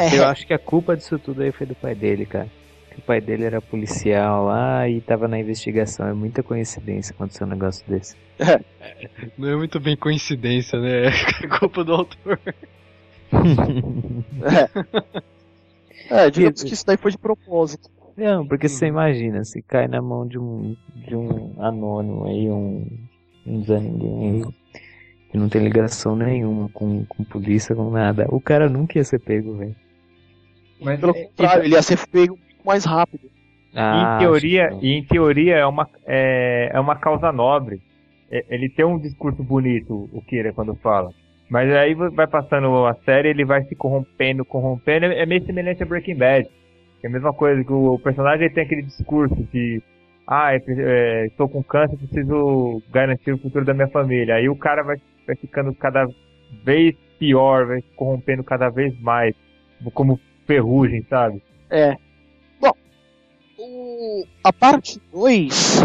[0.00, 2.48] É, Eu acho que a culpa disso tudo aí foi do pai dele, cara.
[2.90, 6.06] Que o pai dele era policial lá e tava na investigação.
[6.08, 8.16] É muita coincidência acontecer um negócio desse.
[9.38, 11.10] não é muito bem coincidência, né?
[11.42, 12.40] É culpa do autor.
[16.10, 17.88] é, digamos que isso daí foi de propósito.
[18.16, 18.90] Não, porque você Uhum.
[18.90, 22.86] imagina, se cai na mão de um, de um anônimo aí, um,
[23.46, 24.52] um Zé Ninguém aí,
[25.30, 28.26] que não tem ligação nenhuma com, com polícia, com nada.
[28.30, 29.74] O cara nunca ia ser pego, velho.
[30.80, 33.30] Mas Pelo é- contrário, ele ia ser pego muito mais rápido.
[33.74, 37.80] Ah, em teoria, e em teoria é uma, é, é uma causa nobre.
[38.30, 41.10] É- Ele tem um discurso bonito, o Kira, quando fala.
[41.48, 45.06] Mas aí vai passando a série, ele vai se corrompendo, corrompendo.
[45.06, 46.48] É meio semelhante a Breaking Bad.
[47.02, 49.82] É a mesma coisa, que o personagem tem aquele discurso de
[50.26, 54.36] ah, é, estou com câncer, preciso garantir o futuro da minha família.
[54.36, 56.06] Aí o cara vai, vai ficando cada
[56.62, 59.34] vez pior, vai se corrompendo cada vez mais,
[59.92, 61.42] como ferrugem, sabe?
[61.70, 61.94] É.
[62.60, 62.72] Bom,
[63.58, 65.82] o, a parte 2,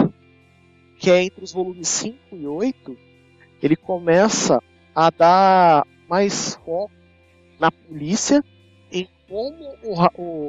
[0.97, 2.97] que é entre os volumes 5 e 8,
[3.61, 4.61] ele começa
[4.95, 6.91] a dar mais foco
[7.59, 8.43] na polícia
[8.91, 9.95] em como o,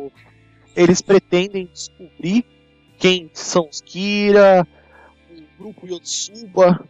[0.06, 0.12] o-
[0.74, 2.44] eles pretendem descobrir
[2.98, 4.66] quem são os Kira,
[5.30, 6.86] o grupo Yotsuba,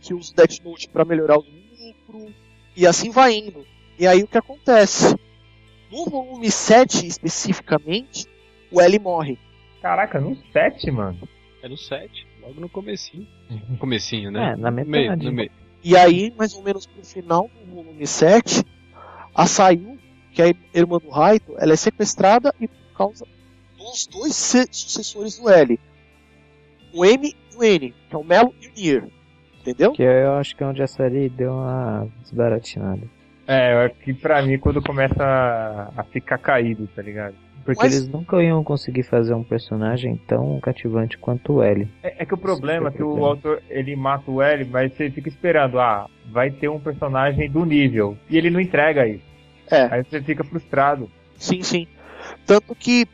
[0.00, 2.34] que usa o Death Note para melhorar o lucro,
[2.76, 3.66] e assim vai indo.
[3.98, 5.14] E aí o que acontece?
[5.92, 8.26] No volume 7 especificamente,
[8.70, 9.38] o L morre.
[9.82, 11.18] Caraca, no 7, mano.
[11.62, 13.26] É no 7, logo no comecinho.
[13.68, 14.52] No comecinho, né?
[14.52, 15.24] É, na No meio, metade.
[15.26, 15.50] no meio.
[15.84, 18.64] E aí, mais ou menos pro final do volume 7,
[19.34, 19.98] a Sayu,
[20.32, 23.26] que é a irmã do Raito, ela é sequestrada e por causa
[23.76, 25.78] dos dois se- sucessores do L.
[26.94, 29.08] O M e o N, que é o Melo e o Nier.
[29.60, 29.92] Entendeu?
[29.92, 33.08] Que eu acho que é onde a série deu uma desbaratinada.
[33.46, 37.34] É, eu acho que pra mim quando começa a- a ficar caído, tá ligado?
[37.64, 41.88] Porque Mas- eles nunca iam conseguir fazer um personagem tão cativante quanto o L.
[42.02, 45.08] É, é que o problema é que o autor ele mata o L, mas você
[45.10, 48.16] fica esperando, ah, vai ter um personagem do nível.
[48.28, 49.22] E ele não entrega isso.
[49.70, 49.82] É.
[49.94, 51.08] Aí você fica frustrado.
[51.36, 51.86] Sim, sim.
[52.46, 53.06] Tanto que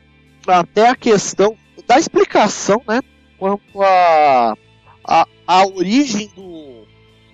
[0.47, 1.55] até a questão
[1.87, 3.01] da explicação, né?
[3.37, 4.53] Quanto a,
[5.07, 6.78] a, a origem do.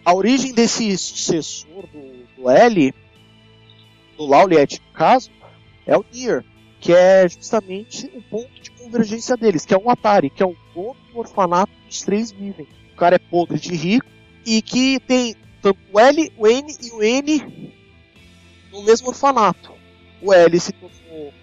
[0.05, 2.93] A origem desse sucessor do, do L,
[4.15, 5.31] do Lauliet, no caso,
[5.83, 6.45] é o Nier,
[6.79, 10.55] que é justamente o ponto de convergência deles, que é o Atari, que é o
[10.75, 12.67] dono do orfanato que os três vivem.
[12.93, 14.05] O cara é podre de rico
[14.45, 17.73] e que tem tanto o L, o N e o N
[18.71, 19.73] no mesmo orfanato.
[20.21, 21.33] O L se tornou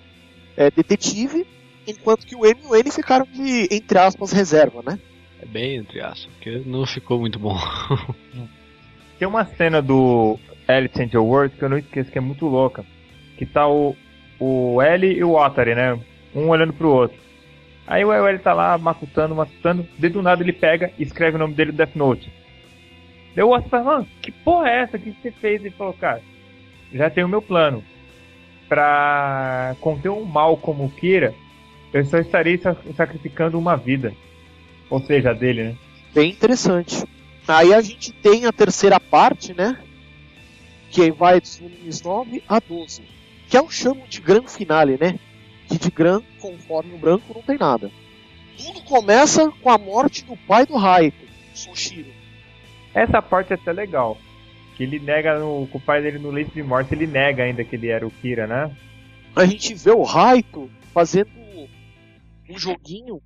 [0.57, 1.45] é, detetive,
[1.85, 5.01] enquanto que o M e o N ficaram de, entre aspas, reserva, né?
[5.43, 7.59] É bem entre aspas, porque não ficou muito bom.
[9.19, 12.85] Tem uma cena do Alice in World que eu não esqueço que é muito louca.
[13.37, 13.97] Que tá o,
[14.39, 15.99] o L e o Atari, né?
[16.35, 17.17] Um olhando pro outro.
[17.87, 19.87] Aí o L tá lá matutando, matutando.
[19.99, 22.33] De do nada ele pega e escreve o nome dele no Death Note.
[23.35, 24.99] Deu o Atari fala, mano, que porra é essa?
[24.99, 25.61] Que você fez?
[25.61, 26.23] Ele falou, cara,
[26.93, 27.83] já tenho o meu plano.
[28.69, 31.35] Pra conter um mal como o Kira,
[31.93, 34.13] eu só estarei sa- sacrificando uma vida.
[34.93, 35.77] Ou seja, dele, né?
[36.15, 37.03] Bem interessante.
[37.49, 39.83] Aí a gente tem a terceira parte, né?
[40.91, 43.03] Que vai dos volumes 9 a 12.
[43.49, 45.19] Que é o chamo de grande finale, né?
[45.67, 47.91] Que de grande, conforme o branco, não tem nada.
[48.59, 51.25] Tudo começa com a morte do pai do Raito,
[51.55, 52.13] Soshiro.
[52.93, 54.19] Essa parte é até legal.
[54.77, 57.65] Que ele nega no, com o pai dele no leito de morte, ele nega ainda
[57.65, 58.71] que ele era o Kira, né?
[59.35, 63.23] a gente vê o Raito fazendo um joguinho.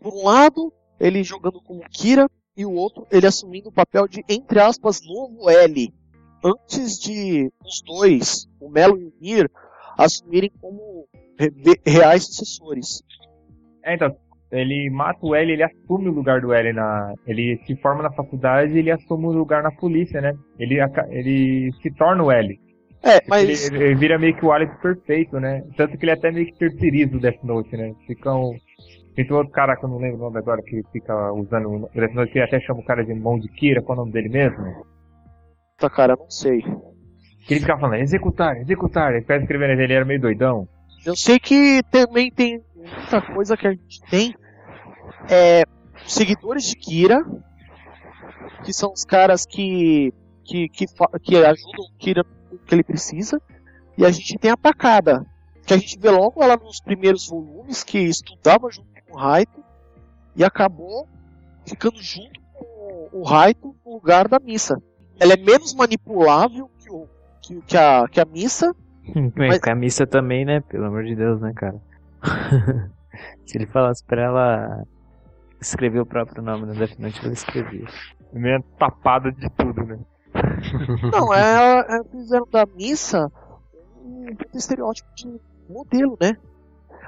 [0.00, 4.24] Por um lado, ele jogando como Kira, e o outro, ele assumindo o papel de,
[4.28, 5.92] entre aspas, novo L.
[6.44, 9.50] Antes de os dois, o Melo e o Mir,
[9.96, 11.06] assumirem como
[11.38, 11.52] re-
[11.86, 13.02] reais sucessores.
[13.84, 14.14] É, então,
[14.50, 17.14] ele mata o L, ele assume o lugar do L na.
[17.26, 20.36] Ele se forma na faculdade e ele assume o lugar na polícia, né?
[20.58, 20.78] Ele,
[21.10, 22.58] ele se torna o L.
[23.02, 25.62] É, mas Ele, ele vira meio que o Alex perfeito, né?
[25.76, 27.94] Tanto que ele até meio que terceiriza o Death Note, né?
[28.06, 28.56] Fica um.
[29.24, 32.38] Tem outro cara que eu não lembro o nome agora, que fica usando o que
[32.38, 34.86] até chama o cara de mão de Kira, qual é o nome dele mesmo?
[35.76, 36.62] tá, cara, não sei.
[37.44, 39.10] Que ele ficava falando, executar, executar.
[39.10, 40.68] Ele fica escrevendo, ele era meio doidão.
[41.04, 44.36] Eu sei que também tem muita coisa que a gente tem.
[45.28, 45.64] É,
[46.06, 47.24] seguidores de Kira,
[48.64, 50.12] que são os caras que,
[50.44, 50.86] que, que,
[51.22, 53.42] que ajudam o Kira no que ele precisa.
[53.96, 55.26] E a gente tem a Takada,
[55.66, 59.64] que a gente vê logo ela nos primeiros volumes, que estudava junto com o Raito
[60.36, 61.08] e acabou
[61.66, 64.80] ficando junto com o Raito no lugar da missa.
[65.18, 67.08] Ela é menos manipulável que, o,
[67.42, 68.74] que, que a, que a missa,
[69.36, 69.60] Mas...
[69.66, 70.60] A missa também, né?
[70.60, 71.80] Pelo amor de Deus, né, cara?
[73.46, 74.84] Se ele falasse pra ela
[75.60, 77.86] escrever o próprio nome no Death Note, ela escrevia.
[78.32, 79.98] Meio tapada de tudo, né?
[81.12, 83.32] Não, é, é, fizeram da missa
[84.04, 86.36] um estereótipo de modelo, né?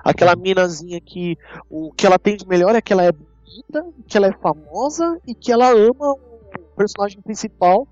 [0.05, 1.37] Aquela minazinha que
[1.69, 5.21] o que ela tem de melhor é que ela é bonita, que ela é famosa
[5.27, 7.87] e que ela ama o personagem principal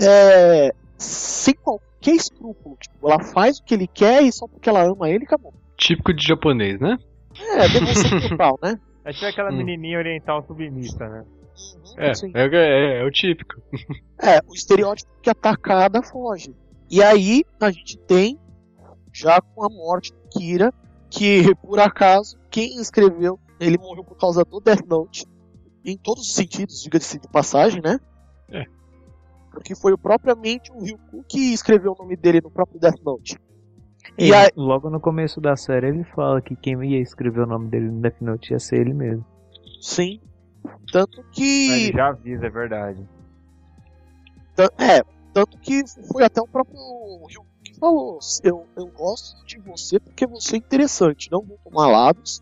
[0.00, 2.76] é, sem qualquer escrúpulo.
[2.80, 5.52] Tipo, ela faz o que ele quer e só porque ela ama ele, acabou.
[5.76, 6.96] Típico de japonês, né?
[7.40, 8.78] É, demonstração total, né?
[9.04, 9.56] Aí tinha aquela Hum.
[9.56, 11.24] menininha oriental submissa, né?
[11.24, 13.54] Uhum, É, é, é, é o típico.
[14.20, 16.52] É, o estereótipo que atacada foge.
[16.90, 18.36] E aí a gente tem,
[19.12, 20.74] já com a morte do Kira,
[21.10, 25.26] que por acaso, quem escreveu, ele morreu por causa do Death Note.
[25.84, 27.98] Em todos os sentidos, diga-se de passagem, né?
[28.50, 28.64] É.
[29.50, 33.38] Porque foi propriamente o Ryuku que escreveu o nome dele no próprio Death Note.
[34.18, 37.46] E E aí, logo no começo da série ele fala que quem ia escrever o
[37.46, 39.24] nome dele no Death Note ia ser ele mesmo.
[39.80, 40.20] sim.
[40.92, 41.70] Tanto que.
[41.70, 43.08] Ele já avisa, é verdade.
[44.78, 46.76] É, tanto que foi até o próprio
[47.26, 47.47] Ryu que
[47.78, 48.18] falou.
[48.42, 52.40] Eu, eu gosto de você porque você é interessante, não vou tomar lados,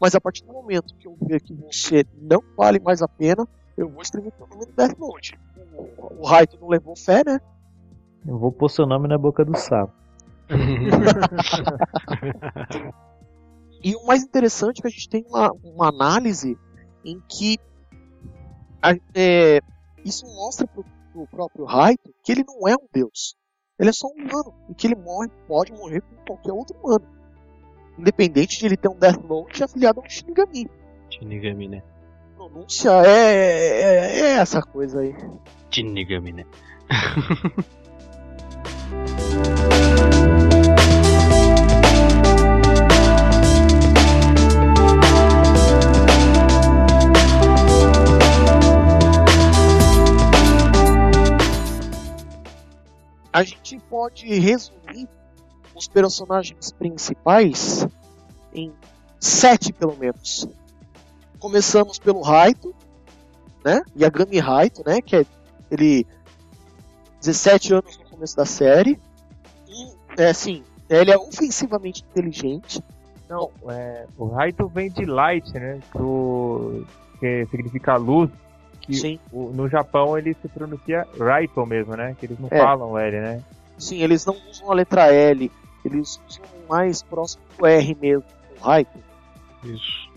[0.00, 3.46] mas a partir do momento que eu ver que você não vale mais a pena,
[3.76, 5.38] eu vou escrever teu nome no Death Note.
[5.76, 7.38] O, o Raito não levou fé, né?
[8.26, 9.92] Eu vou pôr seu nome na boca do sapo.
[13.82, 16.58] E o mais interessante é que a gente tem uma, uma análise
[17.04, 17.56] em que
[18.82, 19.60] a- é,
[20.04, 23.35] isso mostra pro, pro próprio Raito que ele não é um deus.
[23.78, 24.54] Ele é só um humano.
[24.68, 27.04] E que ele morre, pode morrer com qualquer outro humano.
[27.98, 30.68] Independente de ele ter um Death Note afiliado a um Shinigami.
[31.10, 31.82] Shinigami, né?
[32.36, 35.14] Pronúncia é, é, é essa coisa aí.
[35.70, 36.44] Shinigami, né?
[53.36, 55.06] A gente pode resumir
[55.74, 57.86] os personagens principais
[58.50, 58.72] em
[59.20, 60.48] sete, pelo menos.
[61.38, 62.74] Começamos pelo Raito,
[63.62, 63.82] né?
[63.94, 65.02] Yagami Raito, né?
[65.02, 65.26] Que é
[65.70, 66.06] ele
[67.20, 68.98] 17 anos no começo da série.
[69.68, 72.82] E, é assim, ele é ofensivamente inteligente.
[73.28, 75.78] Não, é, o Raito vem de Light, né?
[77.20, 78.30] Que significa luz.
[78.86, 82.14] Que Sim, o- no Japão ele se pronuncia Raito mesmo, né?
[82.18, 82.58] Que eles não É.
[82.58, 83.42] falam L, né?
[83.78, 85.50] sim, eles não usam a letra L,
[85.84, 88.24] eles usam mais próximo do R mesmo,
[88.58, 88.98] o Raito.
[89.64, 90.08] Isso.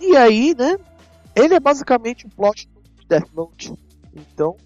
[0.00, 0.76] E aí, né?
[1.36, 2.66] Ele é basicamente o plot
[2.98, 3.72] de Death Note.
[4.14, 4.56] Então,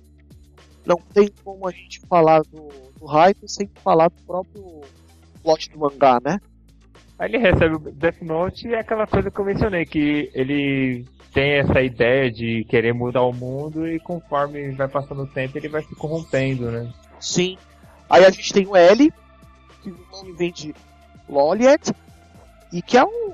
[0.87, 4.81] não tem como a gente falar do, do Raito sem falar do próprio
[5.43, 6.41] plot do mangá, né?
[7.25, 11.07] Aí ele recebe o Death Note e é aquela coisa que eu mencionei, que ele
[11.33, 15.71] tem essa ideia de querer mudar o mundo e conforme vai passando o tempo ele
[15.71, 16.93] vai se corrompendo, né?
[17.19, 17.57] Sim.
[18.11, 19.11] Aí a gente tem o L,
[19.83, 20.75] que o nome vem de
[21.27, 21.95] Loliet,
[22.71, 23.33] e que é o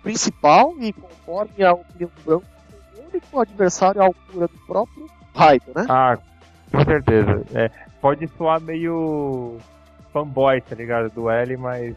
[0.00, 2.46] principal, e conforme a opinião do Branco,
[2.96, 5.86] o único adversário à altura do próprio Raito, né?
[5.88, 6.16] Ah,
[6.70, 7.42] com certeza.
[7.52, 7.68] É,
[8.00, 9.58] pode soar meio
[10.12, 11.10] fanboy, tá ligado?
[11.10, 11.96] Do L, mas.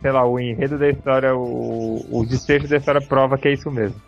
[0.00, 3.70] Sei lá, o enredo da história, o, o desfecho da história prova que é isso
[3.70, 4.00] mesmo.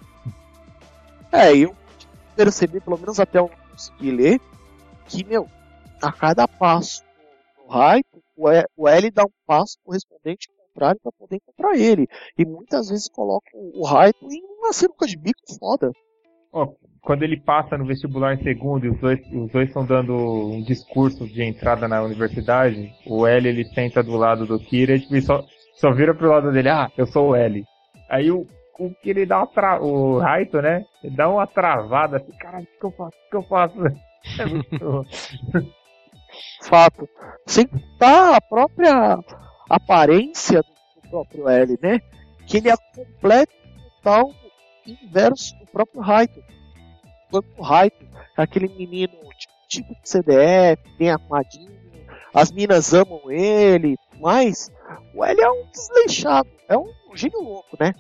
[1.31, 1.75] É, eu
[2.35, 4.41] percebi, pelo menos até eu conseguir ler,
[5.07, 5.47] que, meu,
[6.03, 7.03] a cada passo
[7.57, 11.77] do Raito, o E- o L dá um passo correspondente ao contrário para poder encontrar
[11.77, 12.07] ele.
[12.39, 15.93] E muitas vezes coloca o o Raito em uma sinuca de bico foda.
[17.03, 20.63] Quando ele passa no vestibular em segundo e os dois os dois estão dando um
[20.63, 25.45] discurso de entrada na universidade, o L ele senta do lado do Kira e só,
[25.77, 27.65] só vira pro lado dele, ah, eu sou o L.
[28.09, 28.47] Aí o,
[28.79, 29.81] o Kira ele dá uma tra...
[29.81, 30.85] o Raito, né?
[31.03, 33.17] Ele dá uma travada assim, caralho, o que eu faço?
[33.17, 33.79] O que eu faço?
[34.41, 34.45] É.
[36.69, 37.09] Fato.
[37.47, 39.21] Sem contar a própria
[39.71, 42.01] aparência do próprio L, né?
[42.45, 43.53] Que ele é completo
[44.03, 44.33] total
[44.87, 46.43] inverso do próprio Raito.
[47.57, 48.05] O Raito
[48.37, 49.15] aquele menino
[49.69, 51.75] tipo, tipo CDF, bem armadinho,
[52.33, 54.71] as minas amam ele, mas
[55.17, 57.93] o L é um desleixado, é um gênio louco, né?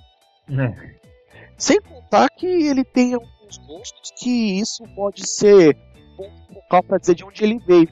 [1.57, 5.77] Sem contar que ele tem alguns gostos que isso pode ser
[6.17, 7.89] ponto focal para dizer de onde ele veio.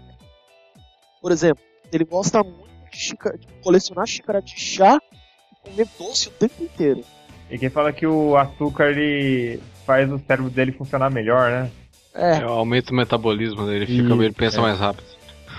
[1.20, 4.98] Por exemplo, ele gosta muito de, xícara- de colecionar xícara de chá
[5.52, 7.02] e comer doce o tempo inteiro.
[7.50, 11.70] E quem fala que o açúcar ele faz o cérebro dele funcionar melhor, né?
[12.14, 14.60] É, É, aumenta o metabolismo dele, fica, Isso, ele pensa é.
[14.60, 15.04] mais rápido.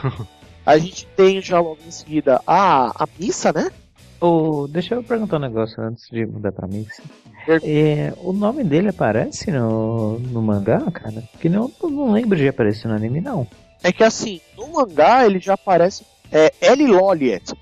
[0.65, 3.71] a gente tem já logo em seguida a, a missa, né?
[4.19, 6.67] Ô, deixa eu perguntar um negócio antes de mudar pra.
[6.67, 7.71] Pergunta.
[7.71, 11.23] É, o nome dele aparece no, no mangá, cara?
[11.31, 13.47] Porque não, eu não lembro de aparecer no anime, não.
[13.83, 16.87] É que assim, no mangá ele já aparece é, L.
[16.87, 17.53] Loliet.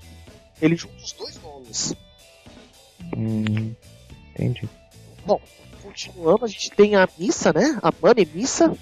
[0.62, 1.94] Ele junta os dois nomes.
[3.16, 3.74] Hum,
[4.32, 4.68] entendi.
[5.82, 7.78] Continuando, a gente tem a Missa, né?
[7.82, 8.74] A Mane Missa.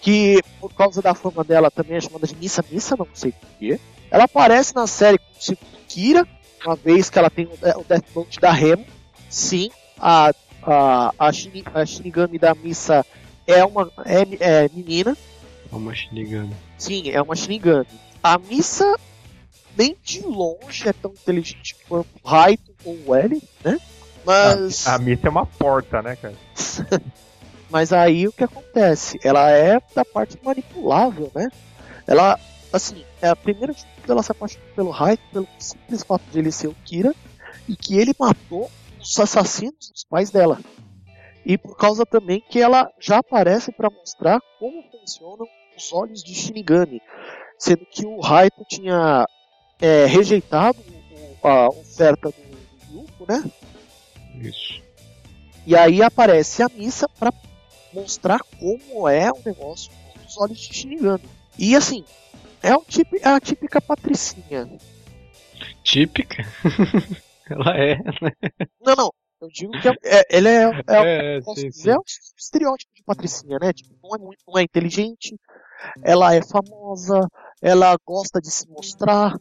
[0.00, 3.78] Que por causa da fama dela também é chamada de Missa Missa, não sei porquê.
[4.10, 6.26] Ela aparece na série com o segundo Kira,
[6.64, 8.84] uma vez que ela tem o De- o Death Note da Remo.
[9.28, 10.32] Sim, a,
[10.62, 13.04] a, a, Shini- a Shinigami da Missa
[13.46, 15.16] é uma é, é menina.
[15.70, 16.54] É uma Shinigami.
[16.78, 17.86] Sim, é uma Shinigami.
[18.22, 18.96] A Missa
[19.76, 23.78] nem de longe é tão inteligente quanto Raito ou L, né?
[24.24, 24.86] Mas.
[24.86, 26.34] A missa é uma porta, né, cara?
[27.70, 29.18] Mas aí o que acontece?
[29.22, 31.48] Ela é da parte manipulável, né?
[32.06, 32.38] Ela,
[32.72, 36.38] assim, é a primeira de tudo ela se apaixona pelo Raito pelo simples fato de
[36.38, 37.14] ele ser o Kira
[37.68, 38.68] e que ele matou
[39.00, 40.58] os assassinos dos pais dela.
[41.46, 45.46] E por causa também que ela já aparece para mostrar como funcionam
[45.76, 47.00] os olhos de Shinigami,
[47.56, 49.24] sendo que o Raito tinha
[49.80, 50.78] é, rejeitado
[51.42, 53.50] a oferta do, do Yuko, né?
[54.40, 54.82] Isso.
[55.66, 57.32] E aí aparece a missa para
[57.92, 59.90] mostrar como é o negócio
[60.24, 61.28] dos olhos de Shinigami.
[61.58, 62.04] E assim,
[62.62, 64.68] é, o típi- é a típica patricinha.
[65.82, 66.42] Típica?
[67.50, 67.96] Ela é.
[68.80, 69.10] Não, não.
[69.40, 71.90] Eu digo que é, é, ela é, é, É, sim, dizer, sim.
[71.90, 72.02] é um
[72.38, 73.72] estereótipo de patricinha, né?
[73.72, 75.34] Tipo, não é muito, não é inteligente,
[76.02, 77.26] ela é famosa,
[77.62, 79.34] ela gosta de se mostrar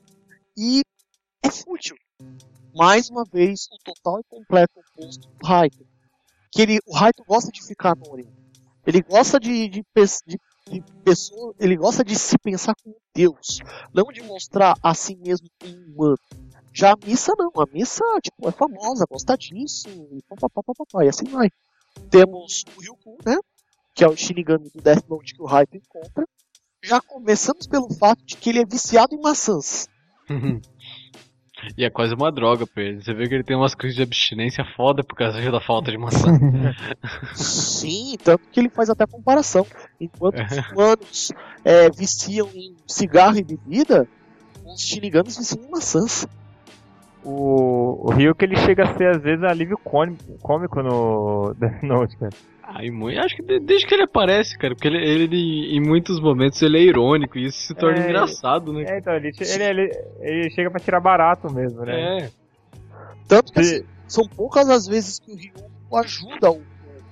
[0.57, 0.81] e
[1.43, 1.97] é fútil.
[2.73, 5.85] Mais uma vez, o total e completo oposto do Raito.
[6.51, 8.31] Que ele, o Raito gosta de ficar anônimo.
[8.85, 9.85] Ele gosta de, de,
[10.25, 13.59] de, de pessoa, ele gosta de se pensar como Deus,
[13.93, 16.17] não de mostrar a si mesmo como humano.
[16.71, 21.25] Já a missa não, a missa tipo, é famosa, gosta disso, e papapá, e assim
[21.25, 21.49] vai.
[22.09, 23.37] Temos o Ryuku, né?
[23.93, 26.25] Que é o Shinigami do Death Note que o Raito encontra.
[26.81, 29.87] Já começamos pelo fato de que ele é viciado em maçãs.
[31.77, 33.01] E é quase uma droga pra ele.
[33.01, 35.97] Você vê que ele tem umas crises de abstinência foda por causa da falta de
[35.97, 36.27] maçã.
[37.33, 39.65] Sim, tanto que ele faz até comparação.
[39.99, 41.31] Enquanto os humanos
[41.63, 44.07] é, viciam em cigarro e bebida,
[44.65, 46.27] os Shinigamis viciam em maçãs.
[47.23, 51.83] O, o Rio que ele chega a ser às vezes alívio cômico, cômico no Death
[51.83, 52.31] Note, cara.
[52.71, 53.19] Ai, muito.
[53.19, 56.77] Acho que de- desde que ele aparece, cara, porque ele, ele, em muitos momentos ele
[56.77, 58.83] é irônico e isso se torna É, engraçado, né?
[58.87, 59.91] É, então, ele, ele, ele,
[60.21, 62.17] ele chega pra tirar barato mesmo, né?
[62.25, 62.29] É.
[63.27, 66.57] Tanto que assim, são poucas as vezes que o Ryuko ajuda o,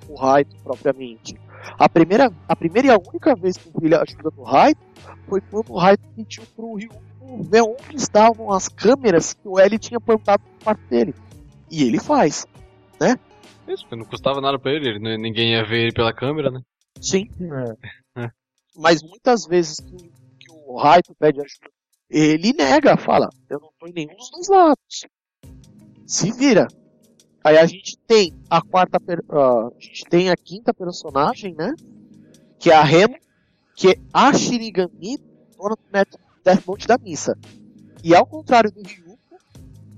[0.10, 1.36] o, o Raito propriamente.
[1.78, 4.80] A primeira, a primeira e a única vez que ele ajuda no Raito
[5.28, 7.02] foi quando o Raito pediu pro Ryuko
[7.44, 11.14] ver onde estavam as câmeras que o L tinha plantado no quarto dele.
[11.70, 12.48] E ele faz.
[13.68, 16.62] Isso, porque não custava nada pra ele, ninguém ia ver ele pela câmera, né?
[17.02, 17.28] Sim.
[18.16, 18.30] É.
[18.76, 21.70] Mas muitas vezes que, que o Raito pede ajuda,
[22.10, 25.06] ele nega, fala, eu não tô em nenhum dos dois lados.
[26.06, 26.68] Se vira.
[27.44, 31.74] Aí a gente tem a quarta, per- ah, a gente tem a quinta personagem, né?
[32.60, 33.16] Que é a Remo,
[33.76, 35.18] que é a Shinigami
[35.58, 37.38] dona do Death Note da missa.
[38.04, 39.18] E ao contrário do Ryuko,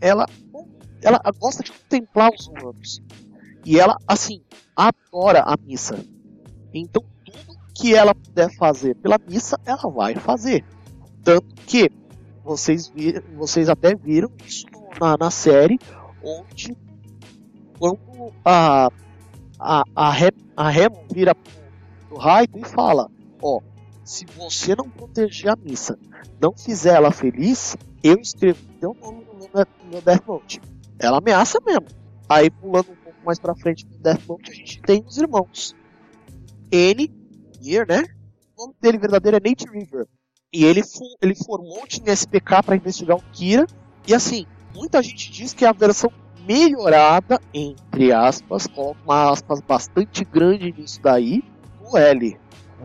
[0.02, 0.26] ela,
[1.02, 3.02] ela gosta de contemplar os humanos.
[3.66, 4.42] E ela, assim,
[4.76, 6.00] adora a missa.
[6.74, 10.64] Então tudo que ela puder fazer pela missa, ela vai fazer.
[11.24, 11.90] Tanto que
[12.44, 14.66] vocês, viram, vocês até viram isso
[15.00, 15.80] na, na série,
[16.24, 16.76] onde
[17.78, 18.90] quando a,
[19.60, 20.14] a, a,
[20.58, 23.10] a Remon vira pro, Raito e fala,
[23.42, 23.60] ó,
[24.04, 25.98] se você não proteger a missa,
[26.42, 29.50] não fizer ela feliz, eu escrevo teu nome no
[29.92, 30.62] meu, Death Note.
[30.98, 31.86] Ela ameaça mesmo.
[32.28, 32.88] Aí pulando
[33.24, 35.76] mais pra frente no Death Note, a gente tem os irmãos.
[36.72, 37.10] N,
[37.62, 38.04] Nier, né?
[38.58, 40.06] O nome dele verdadeiro é Nate River.
[40.52, 43.66] E ele, fu- ele formou o time SPK para investigar o Kira.
[44.08, 44.46] E assim,
[44.76, 46.12] muita gente diz que é a versão
[46.48, 51.44] melhorada, entre aspas, coloca uma aspas bastante grande nisso daí,
[51.80, 52.38] do L.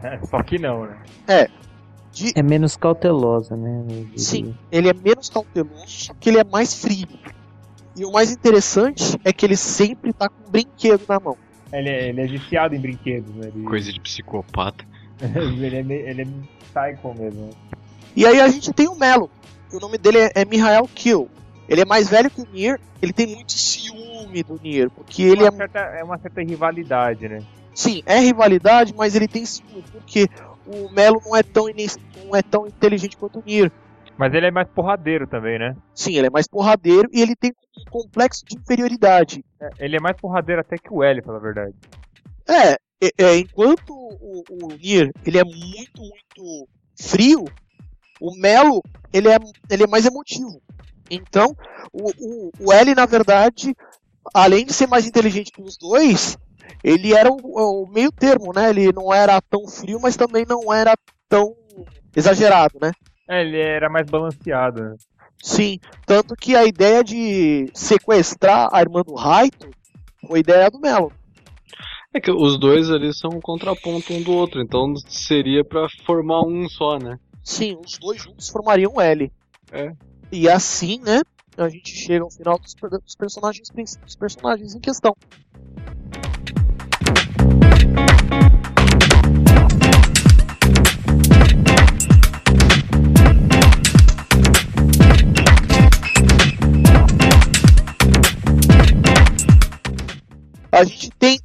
[0.03, 1.03] É, Só que não, né?
[2.13, 3.85] De, É menos cautelosa, né?
[4.17, 7.09] Sim, ele é menos cauteloso, só que ele é mais frio.
[7.97, 11.37] E o mais interessante é que ele sempre tá com um brinquedo na mão.
[11.73, 13.51] Ele é, ele é viciado em brinquedos, né?
[13.55, 14.85] Ele, Coisa de psicopata.
[15.21, 17.47] ele, é, meio- ele é psycho mesmo.
[17.47, 17.51] né?
[18.17, 19.31] E aí a gente tem o Melo,
[19.71, 21.29] que o nome dele é, é Mihael Kill.
[21.69, 25.43] Ele é mais velho que o Nier, ele tem muito ciúme do Nier, porque ele
[25.43, 27.43] uma é certa, é uma certa rivalidade, né?
[27.75, 30.29] Sim, é rivalidade, mas ele tem ciúme, porque
[30.67, 31.65] o Melo não é tão,
[32.25, 33.73] não é tão inteligente quanto o Nier.
[34.17, 35.77] Mas ele é mais porradeiro também, né?
[35.95, 39.45] Sim, ele é mais porradeiro e ele tem um complexo de inferioridade.
[39.61, 41.75] É, Ele é mais porradeiro até que o L, pela verdade.
[42.49, 46.69] É, é, é, enquanto o, o Nier ele é muito, muito
[47.01, 47.45] frio,
[48.21, 49.39] o Melo ele é,
[49.71, 50.63] ele é mais emotivo.
[51.11, 51.55] Então,
[51.93, 53.75] o, o, o L, na verdade,
[54.33, 56.39] além de ser mais inteligente que os dois,
[56.83, 58.71] ele era o, o meio termo, né?
[58.71, 60.95] Ele não era tão frio, mas também não era
[61.29, 61.55] tão
[62.15, 62.93] exagerado, né?
[63.29, 64.97] É, ele era mais balanceado, né?
[65.43, 69.71] Sim, tanto que a ideia de sequestrar a irmã do Raito
[70.27, 71.13] foi ideia do Melo.
[72.15, 76.43] É que os dois ali são um contraponto um do outro, então seria pra formar
[76.47, 77.19] um só, né?
[77.43, 79.31] Sim, os dois juntos formariam um L.
[79.73, 79.93] É.
[80.31, 81.21] E assim, né,
[81.59, 83.69] a gente chega ao final dos, dos personagens
[84.03, 85.15] dos personagens em questão.
[100.75, 101.39] A gente tem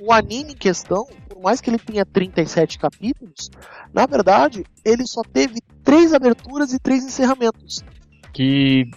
[0.00, 3.50] o anime em questão, por mais que ele tenha 37 capítulos,
[3.92, 7.84] na verdade, ele só teve três aberturas e três encerramentos.
[8.32, 8.90] Que,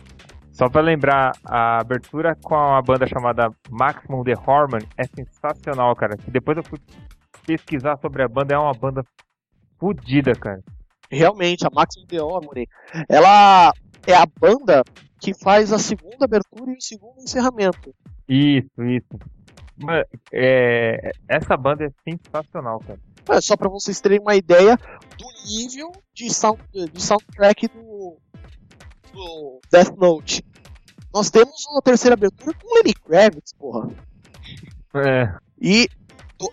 [0.51, 6.17] só pra lembrar, a abertura com a banda chamada Maximum The Hormone é sensacional, cara.
[6.17, 6.79] Que depois eu fui
[7.45, 9.03] pesquisar sobre a banda, é uma banda
[9.79, 10.63] fodida, cara.
[11.11, 12.67] Realmente, a Maximum The Hormone,
[13.07, 13.71] ela
[14.07, 14.83] é a banda
[15.19, 17.93] que faz a segunda abertura e o segundo encerramento.
[18.27, 19.19] Isso, isso.
[20.31, 22.99] É, essa banda é sensacional, cara.
[23.29, 24.77] É, só pra vocês terem uma ideia
[25.17, 26.61] do nível de, sound,
[26.93, 28.17] de soundtrack do,
[29.13, 30.43] do Death Note.
[31.13, 33.89] Nós temos uma terceira abertura com Lenny Kravitz, porra.
[34.95, 35.87] É, E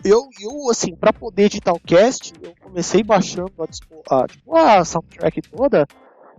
[0.03, 4.55] eu, eu assim, pra poder editar o cast, eu comecei baixando a, dispo- a, tipo,
[4.55, 5.87] a soundtrack toda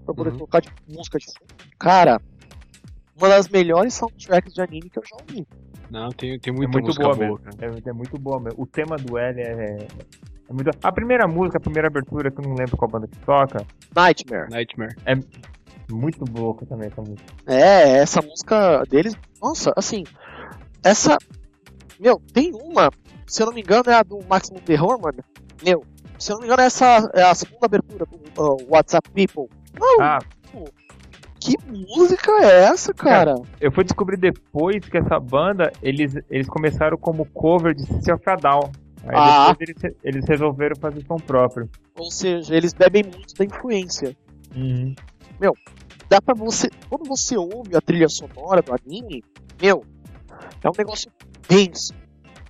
[0.05, 0.37] pra poder Uhum.
[0.39, 1.55] colocar de música de fundo.
[1.79, 2.21] Cara,
[3.17, 5.47] uma das melhores soundtracks de anime que eu já ouvi.
[5.91, 7.41] Não, tem, tem é muito música boa, boa.
[7.41, 7.85] mesmo.
[7.87, 8.63] É, é muito boa mesmo.
[8.63, 9.87] O tema do L é,
[10.49, 10.71] é muito.
[10.83, 13.65] A primeira música, a primeira abertura, que eu não lembro qual banda que toca,
[13.95, 14.51] Nightmare.
[14.51, 14.95] Nightmare.
[15.91, 17.33] muito louca também essa música.
[17.47, 20.05] É, essa música deles, nossa, assim,
[20.83, 21.17] essa,
[21.99, 22.91] meu, tem uma,
[23.27, 25.19] se eu não me engano é a do Maximum The Hormone,
[25.65, 25.85] meu,
[26.19, 29.49] se eu não me engano essa é a segunda abertura do uh, WhatsApp People.
[29.79, 30.19] Não, Ah,
[31.47, 31.57] que
[31.97, 33.35] música é essa, cara?
[33.61, 38.23] eu fui descobrir depois que essa banda, eles, eles começaram como cover de System of
[38.31, 38.71] a Down.
[39.05, 39.49] Aí Ah.
[39.53, 41.69] depois eles, eles resolveram fazer som próprio.
[41.99, 44.17] Ou seja, eles bebem muito da influência.
[44.55, 44.95] Uhum.
[46.09, 49.25] Dá pra você, quando você ouve a trilha sonora do anime,
[49.61, 49.85] meu,
[50.63, 51.11] é um negócio
[51.49, 51.93] denso,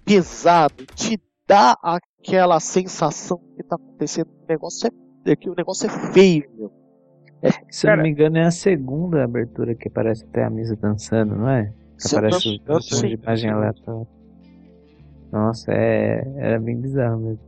[0.04, 1.18] pesado, te
[1.48, 4.88] dá aquela sensação que tá acontecendo, o negócio
[5.24, 6.70] é, é que o negócio é feio, meu.
[7.70, 10.74] Se eu Cara- não me engano, é a segunda abertura que aparece até a mesa
[10.76, 11.72] dançando, não é?
[11.96, 13.16] Que Se eu aparece não- o eu um sei.
[13.16, 14.06] de imagem aleatória.
[15.30, 17.40] Nossa, é, é bem bizarro mesmo.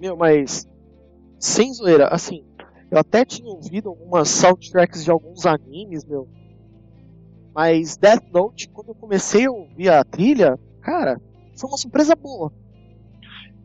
[0.00, 0.66] Meu, mas
[1.38, 2.42] sem zoeira, assim,
[2.90, 6.26] eu até tinha ouvido algumas soundtracks de alguns animes, meu.
[7.54, 11.20] Mas Death Note, quando eu comecei a ouvir a trilha, cara,
[11.58, 12.50] foi uma surpresa boa.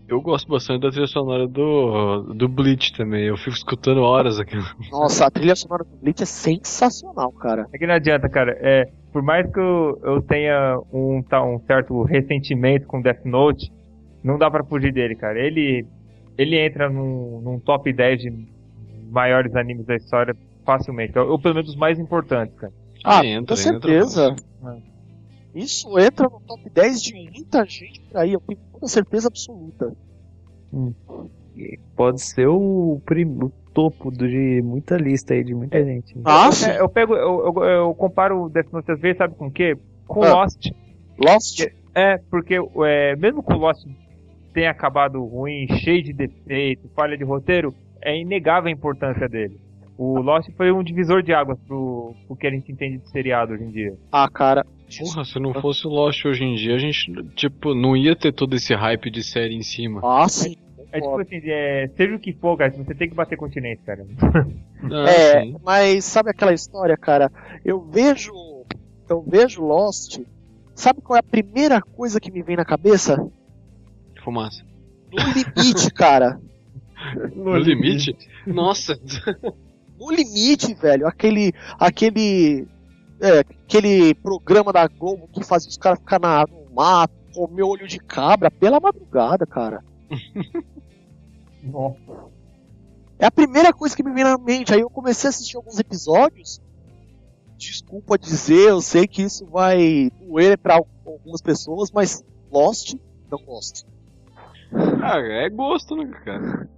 [0.07, 3.23] Eu gosto bastante da trilha sonora do, do Bleach também.
[3.25, 4.55] Eu fico escutando horas aqui.
[4.91, 7.67] Nossa, a trilha sonora do Bleach é sensacional, cara.
[7.73, 8.55] É que não adianta, cara.
[8.61, 13.71] É, por mais que eu, eu tenha um, tá, um certo ressentimento com Death Note,
[14.23, 15.39] não dá pra fugir dele, cara.
[15.39, 15.85] Ele,
[16.37, 18.47] ele entra num, num top 10 de
[19.09, 21.17] maiores animes da história facilmente.
[21.17, 22.73] Ou, ou pelo menos os mais importantes, cara.
[23.03, 24.35] Ah, entra, com entra, certeza.
[25.55, 29.95] Isso entra no top 10 de muita gente por aí, eu tenho toda certeza absoluta.
[31.95, 36.13] Pode ser o, prim- o topo do- de muita lista aí, de muita gente.
[36.25, 36.69] Ah, sim.
[36.69, 39.51] É, eu pego, eu, eu, eu comparo o Death Note às vezes, sabe com o
[39.51, 39.77] quê?
[40.05, 40.33] Com Ah.
[40.43, 40.69] Lost.
[41.17, 41.61] Lost.
[41.93, 43.85] É, porque é, mesmo que o Lost
[44.53, 49.57] tenha acabado ruim, cheio de defeito, falha de roteiro, é inegável a importância dele.
[49.97, 53.53] O Lost foi um divisor de águas pro, pro que a gente entende de seriado
[53.53, 53.93] hoje em dia.
[54.11, 54.65] Ah, cara.
[54.99, 58.31] Porra, se não fosse o Lost hoje em dia, a gente, tipo, não ia ter
[58.33, 60.01] todo esse hype de série em cima.
[60.03, 60.55] Ah, sim.
[60.91, 64.05] É tipo assim, é, seja o que for, cara, você tem que bater continente, cara.
[64.83, 65.55] Ah, É, sim.
[65.63, 67.31] mas sabe aquela história, cara?
[67.63, 68.31] Eu vejo.
[69.09, 70.19] Eu vejo Lost.
[70.73, 73.17] Sabe qual é a primeira coisa que me vem na cabeça?
[74.23, 74.63] Fumaça.
[75.11, 76.39] No limite, cara.
[77.35, 78.15] No limite?
[78.47, 78.99] Nossa,
[79.99, 81.07] No limite, velho.
[81.07, 81.53] Aquele.
[81.79, 82.67] Aquele.
[83.21, 87.87] É, aquele programa da Globo que fazia os caras ficar na, no mato, comer olho
[87.87, 89.83] de cabra pela madrugada, cara.
[91.63, 92.35] Nossa.
[93.17, 94.73] É a primeira coisa que me vem na mente.
[94.73, 96.61] Aí eu comecei a assistir alguns episódios.
[97.57, 100.75] Desculpa dizer, eu sei que isso vai doer pra
[101.05, 102.95] algumas pessoas, mas Lost,
[103.31, 103.87] não gosto.
[105.01, 106.69] ah, é gosto, né, cara?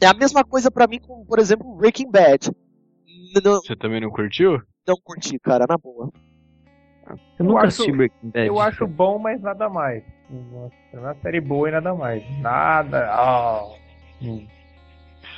[0.00, 2.50] É a mesma coisa pra mim com, por exemplo, Breaking Bad.
[3.42, 4.60] Não, Você também não curtiu?
[4.86, 6.10] não curti, cara, na boa.
[7.38, 8.46] Eu nunca acho- assisti Breaking Bad.
[8.46, 10.02] Eu acho bom, mas nada mais.
[10.30, 12.22] Nossa, É uma série boa e nada mais.
[12.40, 13.06] Nada.
[13.10, 13.62] Ah.
[14.22, 14.46] Hum.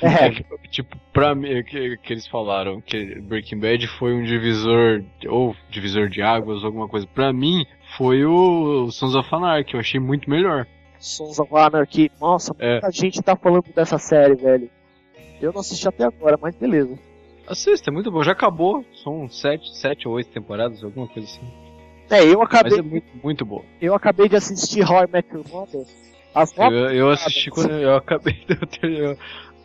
[0.01, 4.23] É, que, tipo, pra mim, é que, que eles falaram que Breaking Bad foi um
[4.23, 7.07] divisor, ou divisor de águas, alguma coisa.
[7.07, 7.65] Pra mim,
[7.97, 10.67] foi o Sons of Anarchy, eu achei muito melhor.
[10.99, 12.11] Sons of Anarchy.
[12.21, 12.73] Nossa, É.
[12.73, 14.69] muita gente tá falando dessa série, velho.
[15.41, 16.97] Eu não assisti até agora, mas beleza.
[17.47, 21.41] Assista, é muito bom, já acabou, são sete, sete ou oito temporadas, alguma coisa assim.
[22.09, 23.63] É, eu Mas acabei, é muito, muito boa.
[23.81, 25.85] eu acabei de assistir How I Met Your Mother.
[26.35, 29.17] As Eu, eu assisti quando eu acabei de ter- eu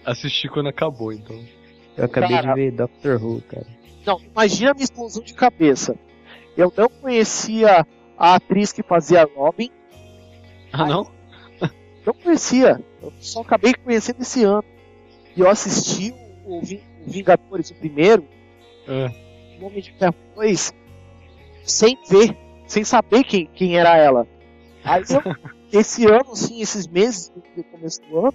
[0.05, 1.39] assisti quando acabou, então.
[1.97, 2.49] Eu acabei Cara.
[2.49, 3.66] de ver Doctor Who, cara.
[4.07, 5.97] Não, imagina a minha explosão de cabeça.
[6.57, 9.70] Eu não conhecia a atriz que fazia Robin.
[10.72, 11.11] Ah não?
[12.07, 12.80] não conhecia.
[13.03, 14.64] Eu só acabei conhecendo esse ano.
[15.37, 16.12] E eu assisti
[16.45, 16.62] o, o
[17.07, 18.27] Vingadores, o primeiro,
[18.89, 19.11] É.
[19.61, 20.73] o Homem de Ferro 2,
[21.65, 22.37] sem ver,
[22.67, 24.27] sem saber quem, quem era ela.
[24.85, 25.21] Aí eu,
[25.81, 28.35] esse ano, assim, esses meses do começo do ano,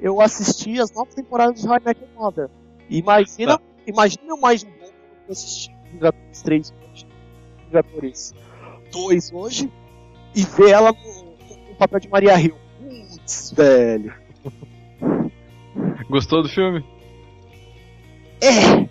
[0.00, 2.50] eu assisti as novas temporadas de I Met Your Mother.
[2.88, 7.06] Imagina, imagina mais um bom que eu assisti Vingadores 3 hoje,
[7.66, 8.34] Vingadores
[8.92, 9.72] 2 hoje,
[10.34, 12.56] e ver ela no, no papel de Maria Hill.
[12.80, 14.14] Putz, velho.
[16.08, 16.84] Gostou do filme?
[18.40, 18.88] É!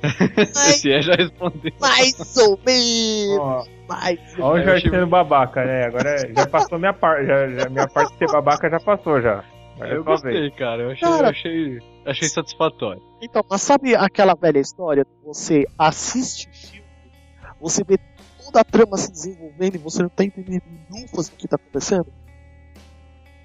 [0.54, 1.72] mais, Se é, já respondeu.
[1.80, 5.86] mais ou menos, Ó, mais ou ó o Jorge sendo babaca, né?
[5.86, 7.26] Agora já passou minha parte.
[7.26, 9.44] Já, já- minha parte de ser babaca já passou já.
[9.74, 10.22] Agora é Eu sua vez.
[10.22, 10.82] gostei, cara.
[10.82, 11.22] Eu achei, Cara.
[11.26, 13.02] eu achei, achei satisfatório.
[13.20, 15.04] Então, mas sabe aquela velha história?
[15.24, 16.86] Você assiste o filme,
[17.60, 17.98] você vê
[18.44, 22.06] toda a trama se desenvolvendo e você não tá entendendo lufas do que tá acontecendo?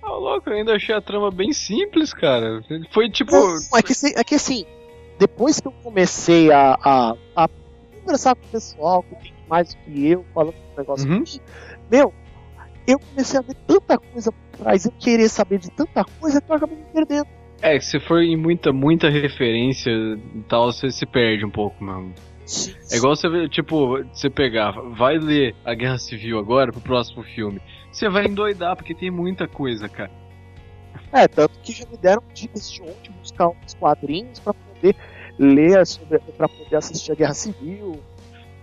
[0.04, 2.62] Ah, louco, eu ainda achei a trama bem simples, cara.
[2.92, 3.32] Foi tipo.
[3.32, 4.66] Não, é que, é que assim,
[5.18, 7.50] depois que eu comecei a, a, a
[8.02, 11.22] conversar com o pessoal que tem mais do que eu, falando do negócio Uhum.
[11.22, 11.40] aqui,
[11.90, 12.14] meu,
[12.86, 16.52] eu comecei a ver tanta coisa por trás, eu querer saber de tanta coisa que
[16.52, 17.28] eu acabei me perdendo.
[17.62, 22.14] É, se for em muita, muita referência e tal, você se perde um pouco mesmo.
[22.92, 27.62] É igual você tipo, você pegar, vai ler a Guerra Civil agora pro próximo filme.
[27.94, 30.12] Você vai endoidar, porque tem muita coisa, cara.
[31.12, 34.96] É, tanto que já me deram dicas de onde buscar uns quadrinhos pra poder
[35.38, 38.00] ler sobre, pra poder assistir a Guerra Civil.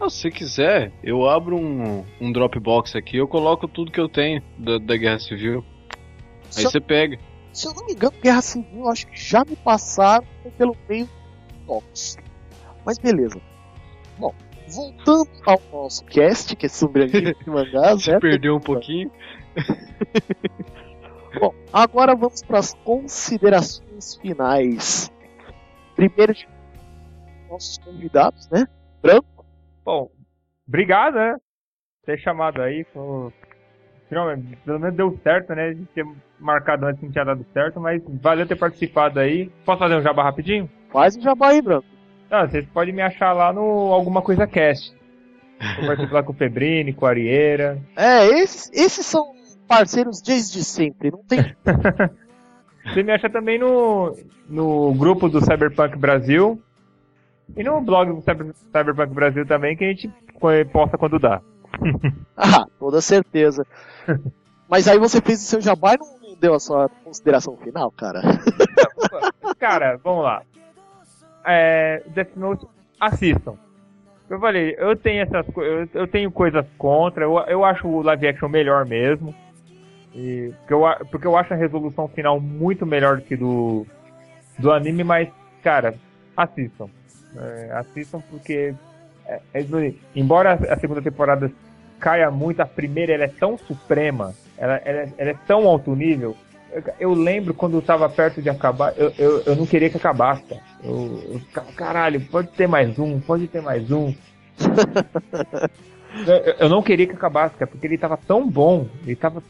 [0.01, 4.09] Ah, se você quiser, eu abro um, um Dropbox aqui, eu coloco tudo que eu
[4.09, 5.65] tenho da, da Guerra Civil.
[6.57, 7.17] Aí você pega.
[7.53, 10.27] se eu não me engano, Guerra Civil, eu acho que já me passaram
[10.59, 12.17] pelo meio do Tox.
[12.85, 13.41] Mas beleza.
[14.19, 14.35] Bom,
[14.71, 18.21] voltando ao nosso cast, que é sobre anime e mangás, Se né?
[18.21, 19.11] perdeu um pouquinho.
[21.39, 25.11] Bom, agora vamos para as considerações finais.
[25.95, 26.49] Primeiro de
[27.49, 28.67] nossos convidados, né?
[29.03, 29.45] Branco.
[29.85, 30.11] Bom,
[30.67, 31.37] obrigado, né?
[32.05, 32.85] Ter chamado aí.
[32.93, 33.33] Foi...
[34.09, 35.69] Finalmente, pelo menos deu certo, né?
[35.69, 36.05] A gente tinha
[36.39, 39.49] marcado antes que não tinha dado certo, mas valeu ter participado aí.
[39.65, 40.69] Posso fazer um jabá rapidinho?
[40.93, 41.87] Faz um jabá aí, Branco.
[42.31, 44.95] Não, vocês podem me achar lá no Alguma Coisa Cast.
[45.85, 47.79] Participo lá com o Febrini, com o Arieira.
[47.97, 49.35] É, esses, esses são
[49.69, 51.41] parceiros desde sempre, não tem.
[52.87, 54.17] Você me acha também no,
[54.49, 56.61] no grupo do Cyberpunk Brasil.
[57.57, 60.11] E no blog do Cyber- Cyberpunk Brasil também, que a gente
[60.73, 61.43] posta quando dá.
[62.37, 63.67] ah, toda certeza.
[64.69, 68.23] Mas aí você fez o seu jabá e não deu a sua consideração final, cara.
[69.59, 70.43] Cara, vamos lá.
[71.45, 72.67] É, Death Note,
[72.99, 73.55] assistam.
[74.29, 78.03] Eu falei, eu tenho essas coisas, eu, eu tenho coisas contra, eu, eu acho o
[78.03, 79.35] live action melhor mesmo.
[80.15, 83.87] E, porque, eu, porque eu acho a resolução final muito melhor do que do,
[84.59, 85.29] do anime, mas,
[85.63, 85.95] cara,
[86.37, 86.89] assistam.
[87.37, 88.75] É, assistam porque,
[89.27, 89.65] é, é
[90.15, 91.51] embora a segunda temporada
[91.99, 95.95] caia muito, a primeira ela é tão suprema, ela, ela, é- ela é tão alto
[95.95, 96.37] nível,
[96.73, 99.97] eu, eu lembro quando eu tava perto de acabar, eu, eu, eu não queria que
[99.97, 100.45] acabasse.
[100.83, 104.15] Eu, eu ficava, caralho, pode ter mais um, pode ter mais um.
[106.27, 109.43] eu, eu- não queria que acabasse, cara, porque ele tava tão bom, ele tava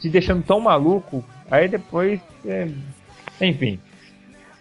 [0.00, 1.24] te deixando tão maluco.
[1.50, 2.68] Aí depois, é,
[3.40, 3.78] enfim.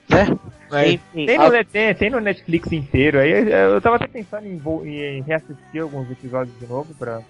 [0.10, 0.28] Né?
[0.70, 3.20] Mas Enfim, tem, a- no, tem, tem no Netflix inteiro.
[3.20, 4.62] Aí eu- eu tava até pensando em,
[5.18, 7.22] em reassistir alguns episódios de novo pra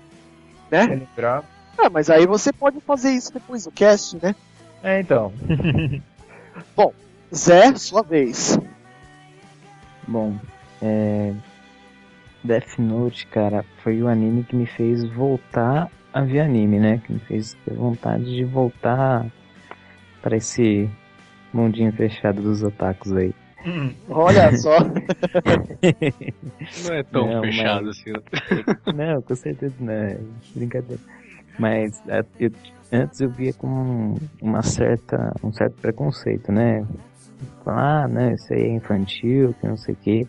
[0.69, 0.83] Né?
[0.83, 1.43] relembrar.
[1.77, 4.35] Ah, mas aí você pode fazer isso depois do cast, né?
[4.83, 5.31] É, então.
[7.33, 8.59] Zé, sua vez.
[10.11, 10.35] Bom,
[10.81, 11.33] é...
[12.43, 16.99] Death Note, cara, foi o anime que me fez voltar a ver anime, né?
[17.05, 19.25] Que me fez ter vontade de voltar
[20.21, 20.89] para esse
[21.53, 23.33] mundinho fechado dos otakus aí.
[24.09, 24.79] Olha só.
[26.83, 28.11] Não é tão Não, fechado mas- assim.
[28.95, 30.17] Não, com certeza não, é
[30.55, 31.01] brincadeira.
[31.59, 32.51] Mas é, eu-
[32.91, 36.83] antes eu via com uma certa, um certo preconceito, né?
[37.63, 40.27] Falar, ah, né, isso aí é infantil, que não sei o quê.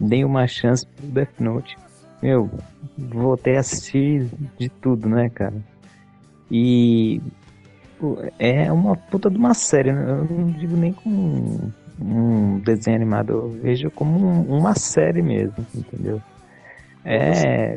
[0.00, 1.78] Dei uma chance pro Death Note.
[2.22, 2.50] Meu,
[2.98, 5.54] voltei a assistir de tudo, né, cara?
[6.50, 7.20] E
[8.38, 10.02] é uma puta de uma série, né?
[10.02, 15.54] eu não digo nem como um desenho animado, eu vejo como um- uma série mesmo,
[15.74, 16.20] entendeu?
[17.04, 17.74] É,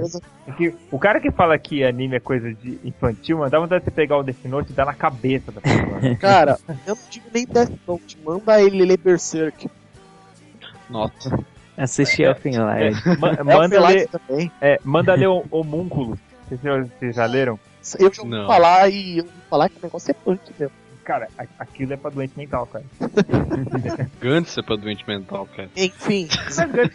[0.47, 3.83] É que o cara que fala que anime é coisa de infantil, mano, dá vontade
[3.83, 6.15] de você pegar o Death Note e dar na cabeça da pessoa.
[6.21, 9.67] Cara, eu não digo nem Death Note, manda ele ler Berserk.
[10.89, 11.39] Nossa.
[11.77, 13.19] assisti Elfen Lied.
[13.19, 14.51] Ma- É manda, ler, também.
[14.61, 16.19] é, manda ler o Homúnculos.
[16.47, 17.59] Vocês já, vocês já leram?
[17.99, 18.45] Eu já ouvi Não.
[18.47, 20.75] falar e eu ouvi falar que o negócio é punk mesmo.
[21.05, 21.27] Cara,
[21.59, 22.83] aquilo é pra doente mental, cara.
[24.19, 25.69] Gantz é pra doente mental, cara.
[25.77, 26.27] Enfim,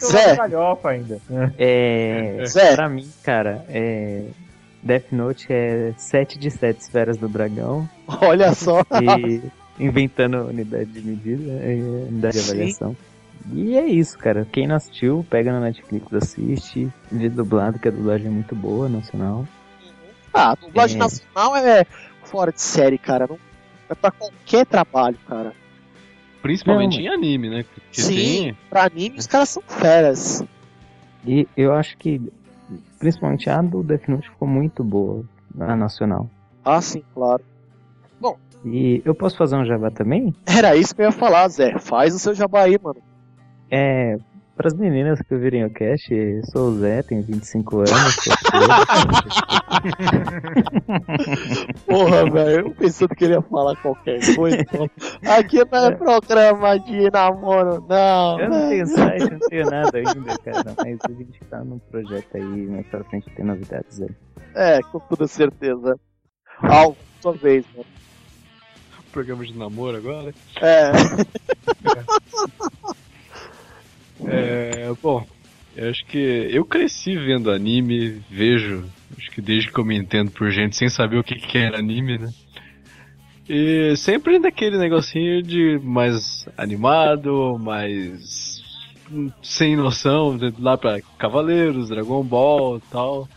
[0.04, 0.20] Zé.
[0.30, 1.20] era galhofa ainda.
[1.56, 2.42] É.
[2.44, 4.24] Zé, Pra mim, cara, é.
[4.82, 7.88] Death Note é 7 de 7 esferas do dragão
[8.22, 8.82] olha só.
[9.20, 9.42] e
[9.78, 11.74] inventando unidade de medida, é,
[12.08, 12.50] unidade de Sim.
[12.52, 12.96] avaliação.
[13.52, 14.46] E é isso, cara.
[14.50, 16.90] Quem não assistiu, pega na Netflix, assiste.
[17.12, 19.46] Vê dublado, que a dublagem é muito boa, nacional.
[20.34, 20.98] Ah, a dublagem É.
[20.98, 21.84] nacional é
[22.24, 23.26] fora de série, cara.
[23.26, 23.38] Não,
[23.90, 25.52] é pra qualquer trabalho, cara.
[26.42, 27.02] Principalmente Não.
[27.04, 27.64] em anime, né?
[27.92, 28.56] Que Sim, tem.
[28.70, 30.42] pra anime os caras são feras.
[31.26, 32.20] E eu acho que,
[32.98, 35.22] principalmente a do Death Note ficou muito boa,
[35.58, 36.30] a nacional.
[36.64, 37.42] Ah, sim, claro.
[38.62, 40.34] E eu posso fazer um jabá também?
[40.44, 41.78] Era isso que eu ia falar, Zé.
[41.78, 43.00] Faz o seu jabá aí, mano.
[43.70, 44.18] É,
[44.60, 48.34] para as meninas que ouvirem o cast, eu sou o Zé, tenho 25 anos, sou
[51.88, 54.58] Porra, velho, eu pensando que ele ia falar qualquer coisa.
[55.26, 58.38] Aqui não é programa de namoro, não.
[58.38, 58.68] Eu não né?
[58.68, 62.86] tenho site, não tenho nada ainda, cara, mas a gente tá num projeto aí, mais
[62.88, 64.10] pra frente tem novidades aí.
[64.54, 65.98] É, com toda certeza.
[66.58, 67.86] Alvo, sua vez, mano.
[69.10, 70.34] Programa de namoro agora.
[70.60, 72.04] É, É,
[75.02, 75.26] bom,
[75.76, 76.18] eu acho que
[76.50, 78.84] eu cresci vendo anime, vejo,
[79.16, 81.78] acho que desde que eu me entendo por gente sem saber o que, que era
[81.78, 82.30] anime, né?
[83.48, 88.62] E sempre daquele negocinho de mais animado, mais
[89.42, 93.28] sem noção, lá pra Cavaleiros, Dragon Ball tal.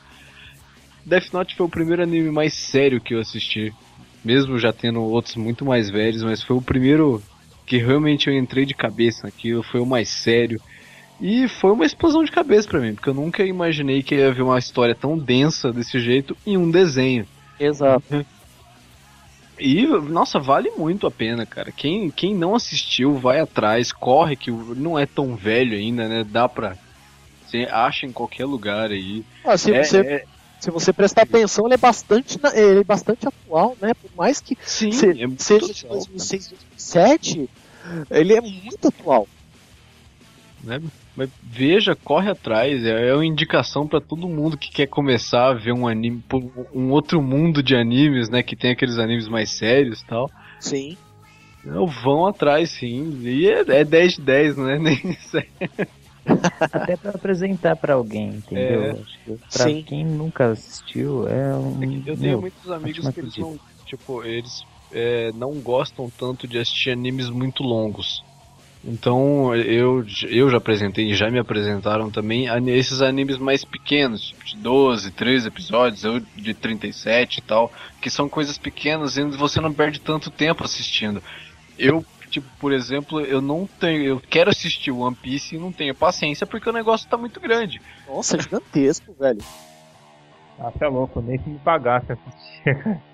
[1.06, 3.74] Death Note foi o primeiro anime mais sério que eu assisti,
[4.24, 7.22] mesmo já tendo outros muito mais velhos, mas foi o primeiro
[7.66, 10.62] que realmente eu entrei de cabeça naquilo, foi o mais sério.
[11.20, 14.44] E foi uma explosão de cabeça pra mim, porque eu nunca imaginei que ia ver
[14.44, 17.28] uma história tão densa desse jeito em um desenho.
[17.58, 18.26] exato.
[19.60, 21.72] E, nossa, vale muito a pena, cara.
[21.72, 26.24] Quem, quem não assistiu, vai atrás, corre, que não é tão velho ainda, né?
[26.24, 26.76] Dá pra.
[27.44, 29.26] Você acha em qualquer lugar aí.
[29.44, 30.26] Ah, se, É, você, é-
[30.64, 33.94] se você prestar atenção, ele é bastante, ele é bastante atual, né?
[33.94, 37.50] Por mais que sim, se- é seja de atual, 2006, 2007,
[38.10, 39.28] ele é muito atual.
[40.64, 40.82] né?
[41.16, 42.84] Mas veja, corre atrás.
[42.86, 46.24] É é uma indicação pra todo mundo que quer começar a ver um anime,
[46.74, 48.42] um outro mundo de animes, né?
[48.42, 50.32] Que tem aqueles animes mais sérios e tal.
[50.62, 50.98] Sim.
[52.04, 53.20] Vão atrás, sim.
[53.22, 55.18] E é, é 10 de 10, não é nem
[56.72, 58.84] Até pra apresentar pra alguém, entendeu?
[58.84, 58.96] É.
[59.52, 59.84] Pra Sim.
[59.84, 61.84] quem nunca assistiu, é um.
[62.06, 66.58] Eu tenho meu, muitos amigos que eles não, tipo, eles é, não gostam tanto de
[66.58, 68.24] assistir animes muito longos.
[68.86, 74.44] Então, eu, eu já apresentei e já me apresentaram também esses animes mais pequenos, tipo
[74.44, 77.72] de 12, 13 episódios, ou de 37 e tal,
[78.02, 81.24] que são coisas pequenas e você não perde tanto tempo assistindo.
[81.80, 85.94] Eu, tipo, por exemplo, eu não tenho, eu quero assistir One Piece e não tenho
[85.96, 87.82] paciência porque o negócio tá muito grande.
[88.08, 89.42] Nossa, é gigantesco, velho.
[90.60, 93.02] Ah, é louco, nem se me pagasse assistir.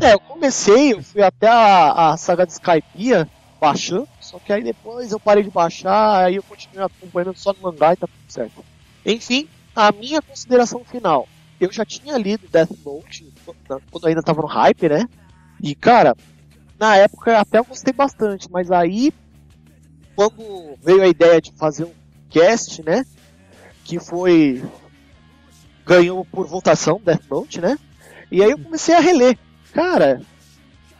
[0.00, 3.28] É, eu comecei, eu fui até a, a saga de Skypiea
[3.60, 7.62] baixando, só que aí depois eu parei de baixar, aí eu continuei acompanhando só no
[7.62, 8.64] mangá e tá tudo certo.
[9.06, 11.28] Enfim, a minha consideração final.
[11.60, 15.08] Eu já tinha lido Death Note quando- quando ainda tava no hype, né?
[15.62, 16.16] E cara,
[16.78, 19.12] na época até eu gostei bastante, mas aí
[20.14, 21.92] quando veio a ideia de fazer um
[22.30, 23.04] cast, né?
[23.84, 24.64] Que foi
[25.84, 27.78] ganhou por votação Death Note, né?
[28.30, 29.38] E aí eu comecei a reler.
[29.72, 30.20] Cara,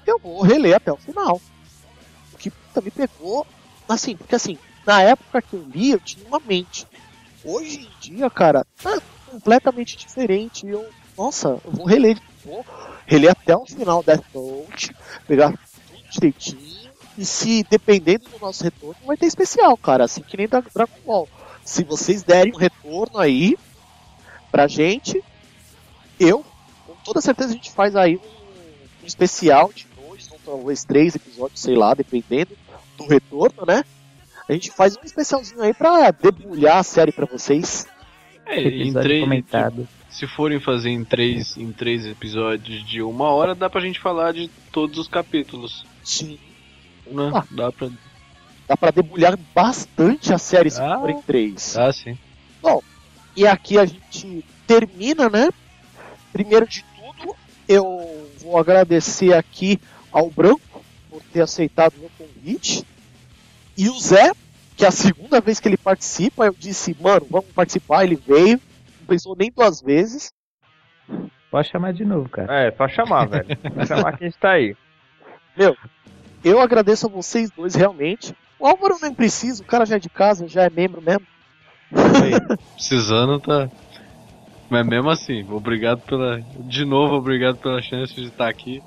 [0.07, 1.41] eu vou reler até o final.
[2.33, 3.47] O que puta, me pegou,
[3.89, 6.87] assim, porque assim, na época que eu li, eu tinha uma mente.
[7.45, 9.01] Hoje em dia, cara, tá
[9.31, 10.67] completamente diferente.
[10.67, 12.65] Eu, nossa, eu vou reler, vou
[13.07, 14.95] reler até o final Death Note,
[15.27, 15.53] pegar
[16.17, 16.77] direitinho.
[17.19, 20.99] E se dependendo do nosso retorno, vai ter especial, cara, assim que nem da Dragon
[21.05, 21.29] Ball.
[21.65, 23.57] Se vocês derem um retorno aí
[24.53, 25.23] pra gente,
[26.21, 26.45] eu,
[26.87, 31.15] com toda certeza, a gente faz aí um, um especial de dois ou talvez três
[31.15, 32.57] episódios, sei lá, dependendo
[32.97, 33.85] do retorno, né?
[34.49, 37.87] A gente faz um especialzinho aí pra debulhar a série pra vocês.
[38.45, 39.89] É, em três, comentado.
[40.09, 44.33] se forem fazer em três, em três episódios de uma hora, dá pra gente falar
[44.33, 45.85] de todos os capítulos.
[46.07, 46.39] Sim.
[47.07, 47.31] Né?
[47.35, 47.45] Ah.
[47.51, 47.89] Dá pra.
[48.69, 50.99] Dá pra debulhar bastante a série se Ah.
[50.99, 51.77] forem três.
[51.77, 52.17] Ah, sim.
[53.37, 55.51] E aqui a gente termina, né?
[56.33, 57.37] Primeiro de tudo,
[57.69, 59.79] eu vou agradecer aqui
[60.11, 62.83] ao Branco por ter aceitado o meu convite.
[63.77, 64.33] E o Zé,
[64.75, 68.59] que é a segunda vez que ele participa, eu disse, mano, vamos participar, ele veio,
[69.01, 70.33] não pensou nem duas vezes.
[71.51, 72.69] Pode chamar de novo, cara.
[72.69, 73.47] É, só chamar, velho.
[73.75, 74.75] Só chamar que a gente tá aí.
[76.47, 78.33] Eu agradeço a vocês dois, realmente.
[78.57, 81.27] O Álvaro nem precisa, o cara já é de casa, já é membro mesmo.
[82.77, 83.69] Precisando, tá.
[84.71, 86.41] Mas mesmo assim, obrigado pela.
[86.61, 88.81] De novo, obrigado pela chance de estar aqui.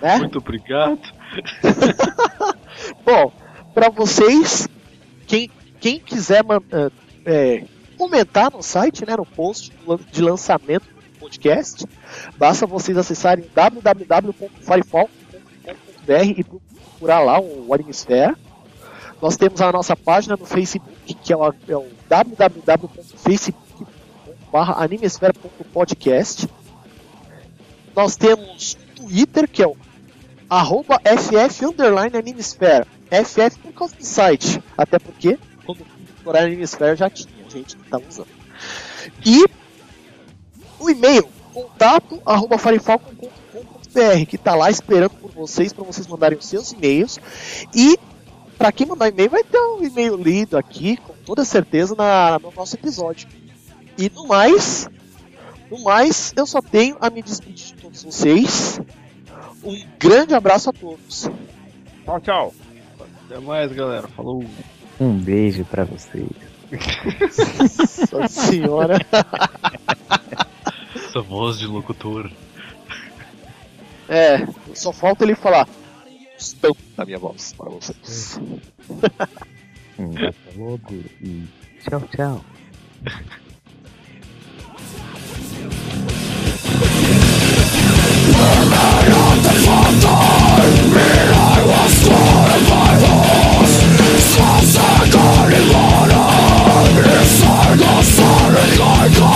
[0.00, 0.16] Né?
[0.20, 0.98] Muito obrigado.
[3.04, 3.30] Bom,
[3.74, 4.66] pra vocês,
[5.26, 6.42] quem, quem quiser
[7.26, 7.62] é,
[7.98, 9.70] comentar no site, né, no post
[10.10, 11.84] de lançamento do podcast,
[12.38, 13.44] basta vocês acessarem
[16.10, 18.36] www.firefall.com.br e procurar lá o Animesfera.
[19.22, 21.86] Nós temos a nossa página no Facebook, que é o, é o.
[27.94, 29.76] Nós temos o Twitter, que é o
[30.48, 32.10] arroba FF underline.
[33.10, 34.62] FF por causa do site.
[34.76, 35.84] Até porque, quando
[36.14, 38.28] procurar Animesfera já tinha gente que estava usando.
[39.24, 39.44] E
[40.78, 42.56] o e-mail, contato arroba
[43.90, 47.18] farifalcon.com.br, que está lá esperando por vocês, para vocês mandarem os seus e-mails.
[47.74, 47.98] E
[48.56, 52.52] para quem mandar e-mail, vai ter um e-mail lido aqui, com toda certeza, na, no
[52.54, 53.28] nosso episódio.
[53.98, 54.88] E no mais,
[55.70, 58.80] no mais, eu só tenho a me despedir de todos vocês.
[59.62, 61.30] Um grande abraço a todos.
[62.04, 62.54] Tchau, tchau.
[63.26, 64.08] Até mais, galera.
[64.08, 64.44] Falou.
[64.98, 66.28] Um beijo pra vocês.
[68.12, 68.98] Nossa senhora.
[70.94, 72.30] Essa voz de locutor.
[74.10, 74.44] É,
[74.74, 75.68] só falta ele falar.
[76.36, 78.40] Estou da minha voz para vocês.
[79.98, 81.46] Um até logo e
[81.80, 82.44] tchau, tchau.
[98.92, 99.20] hand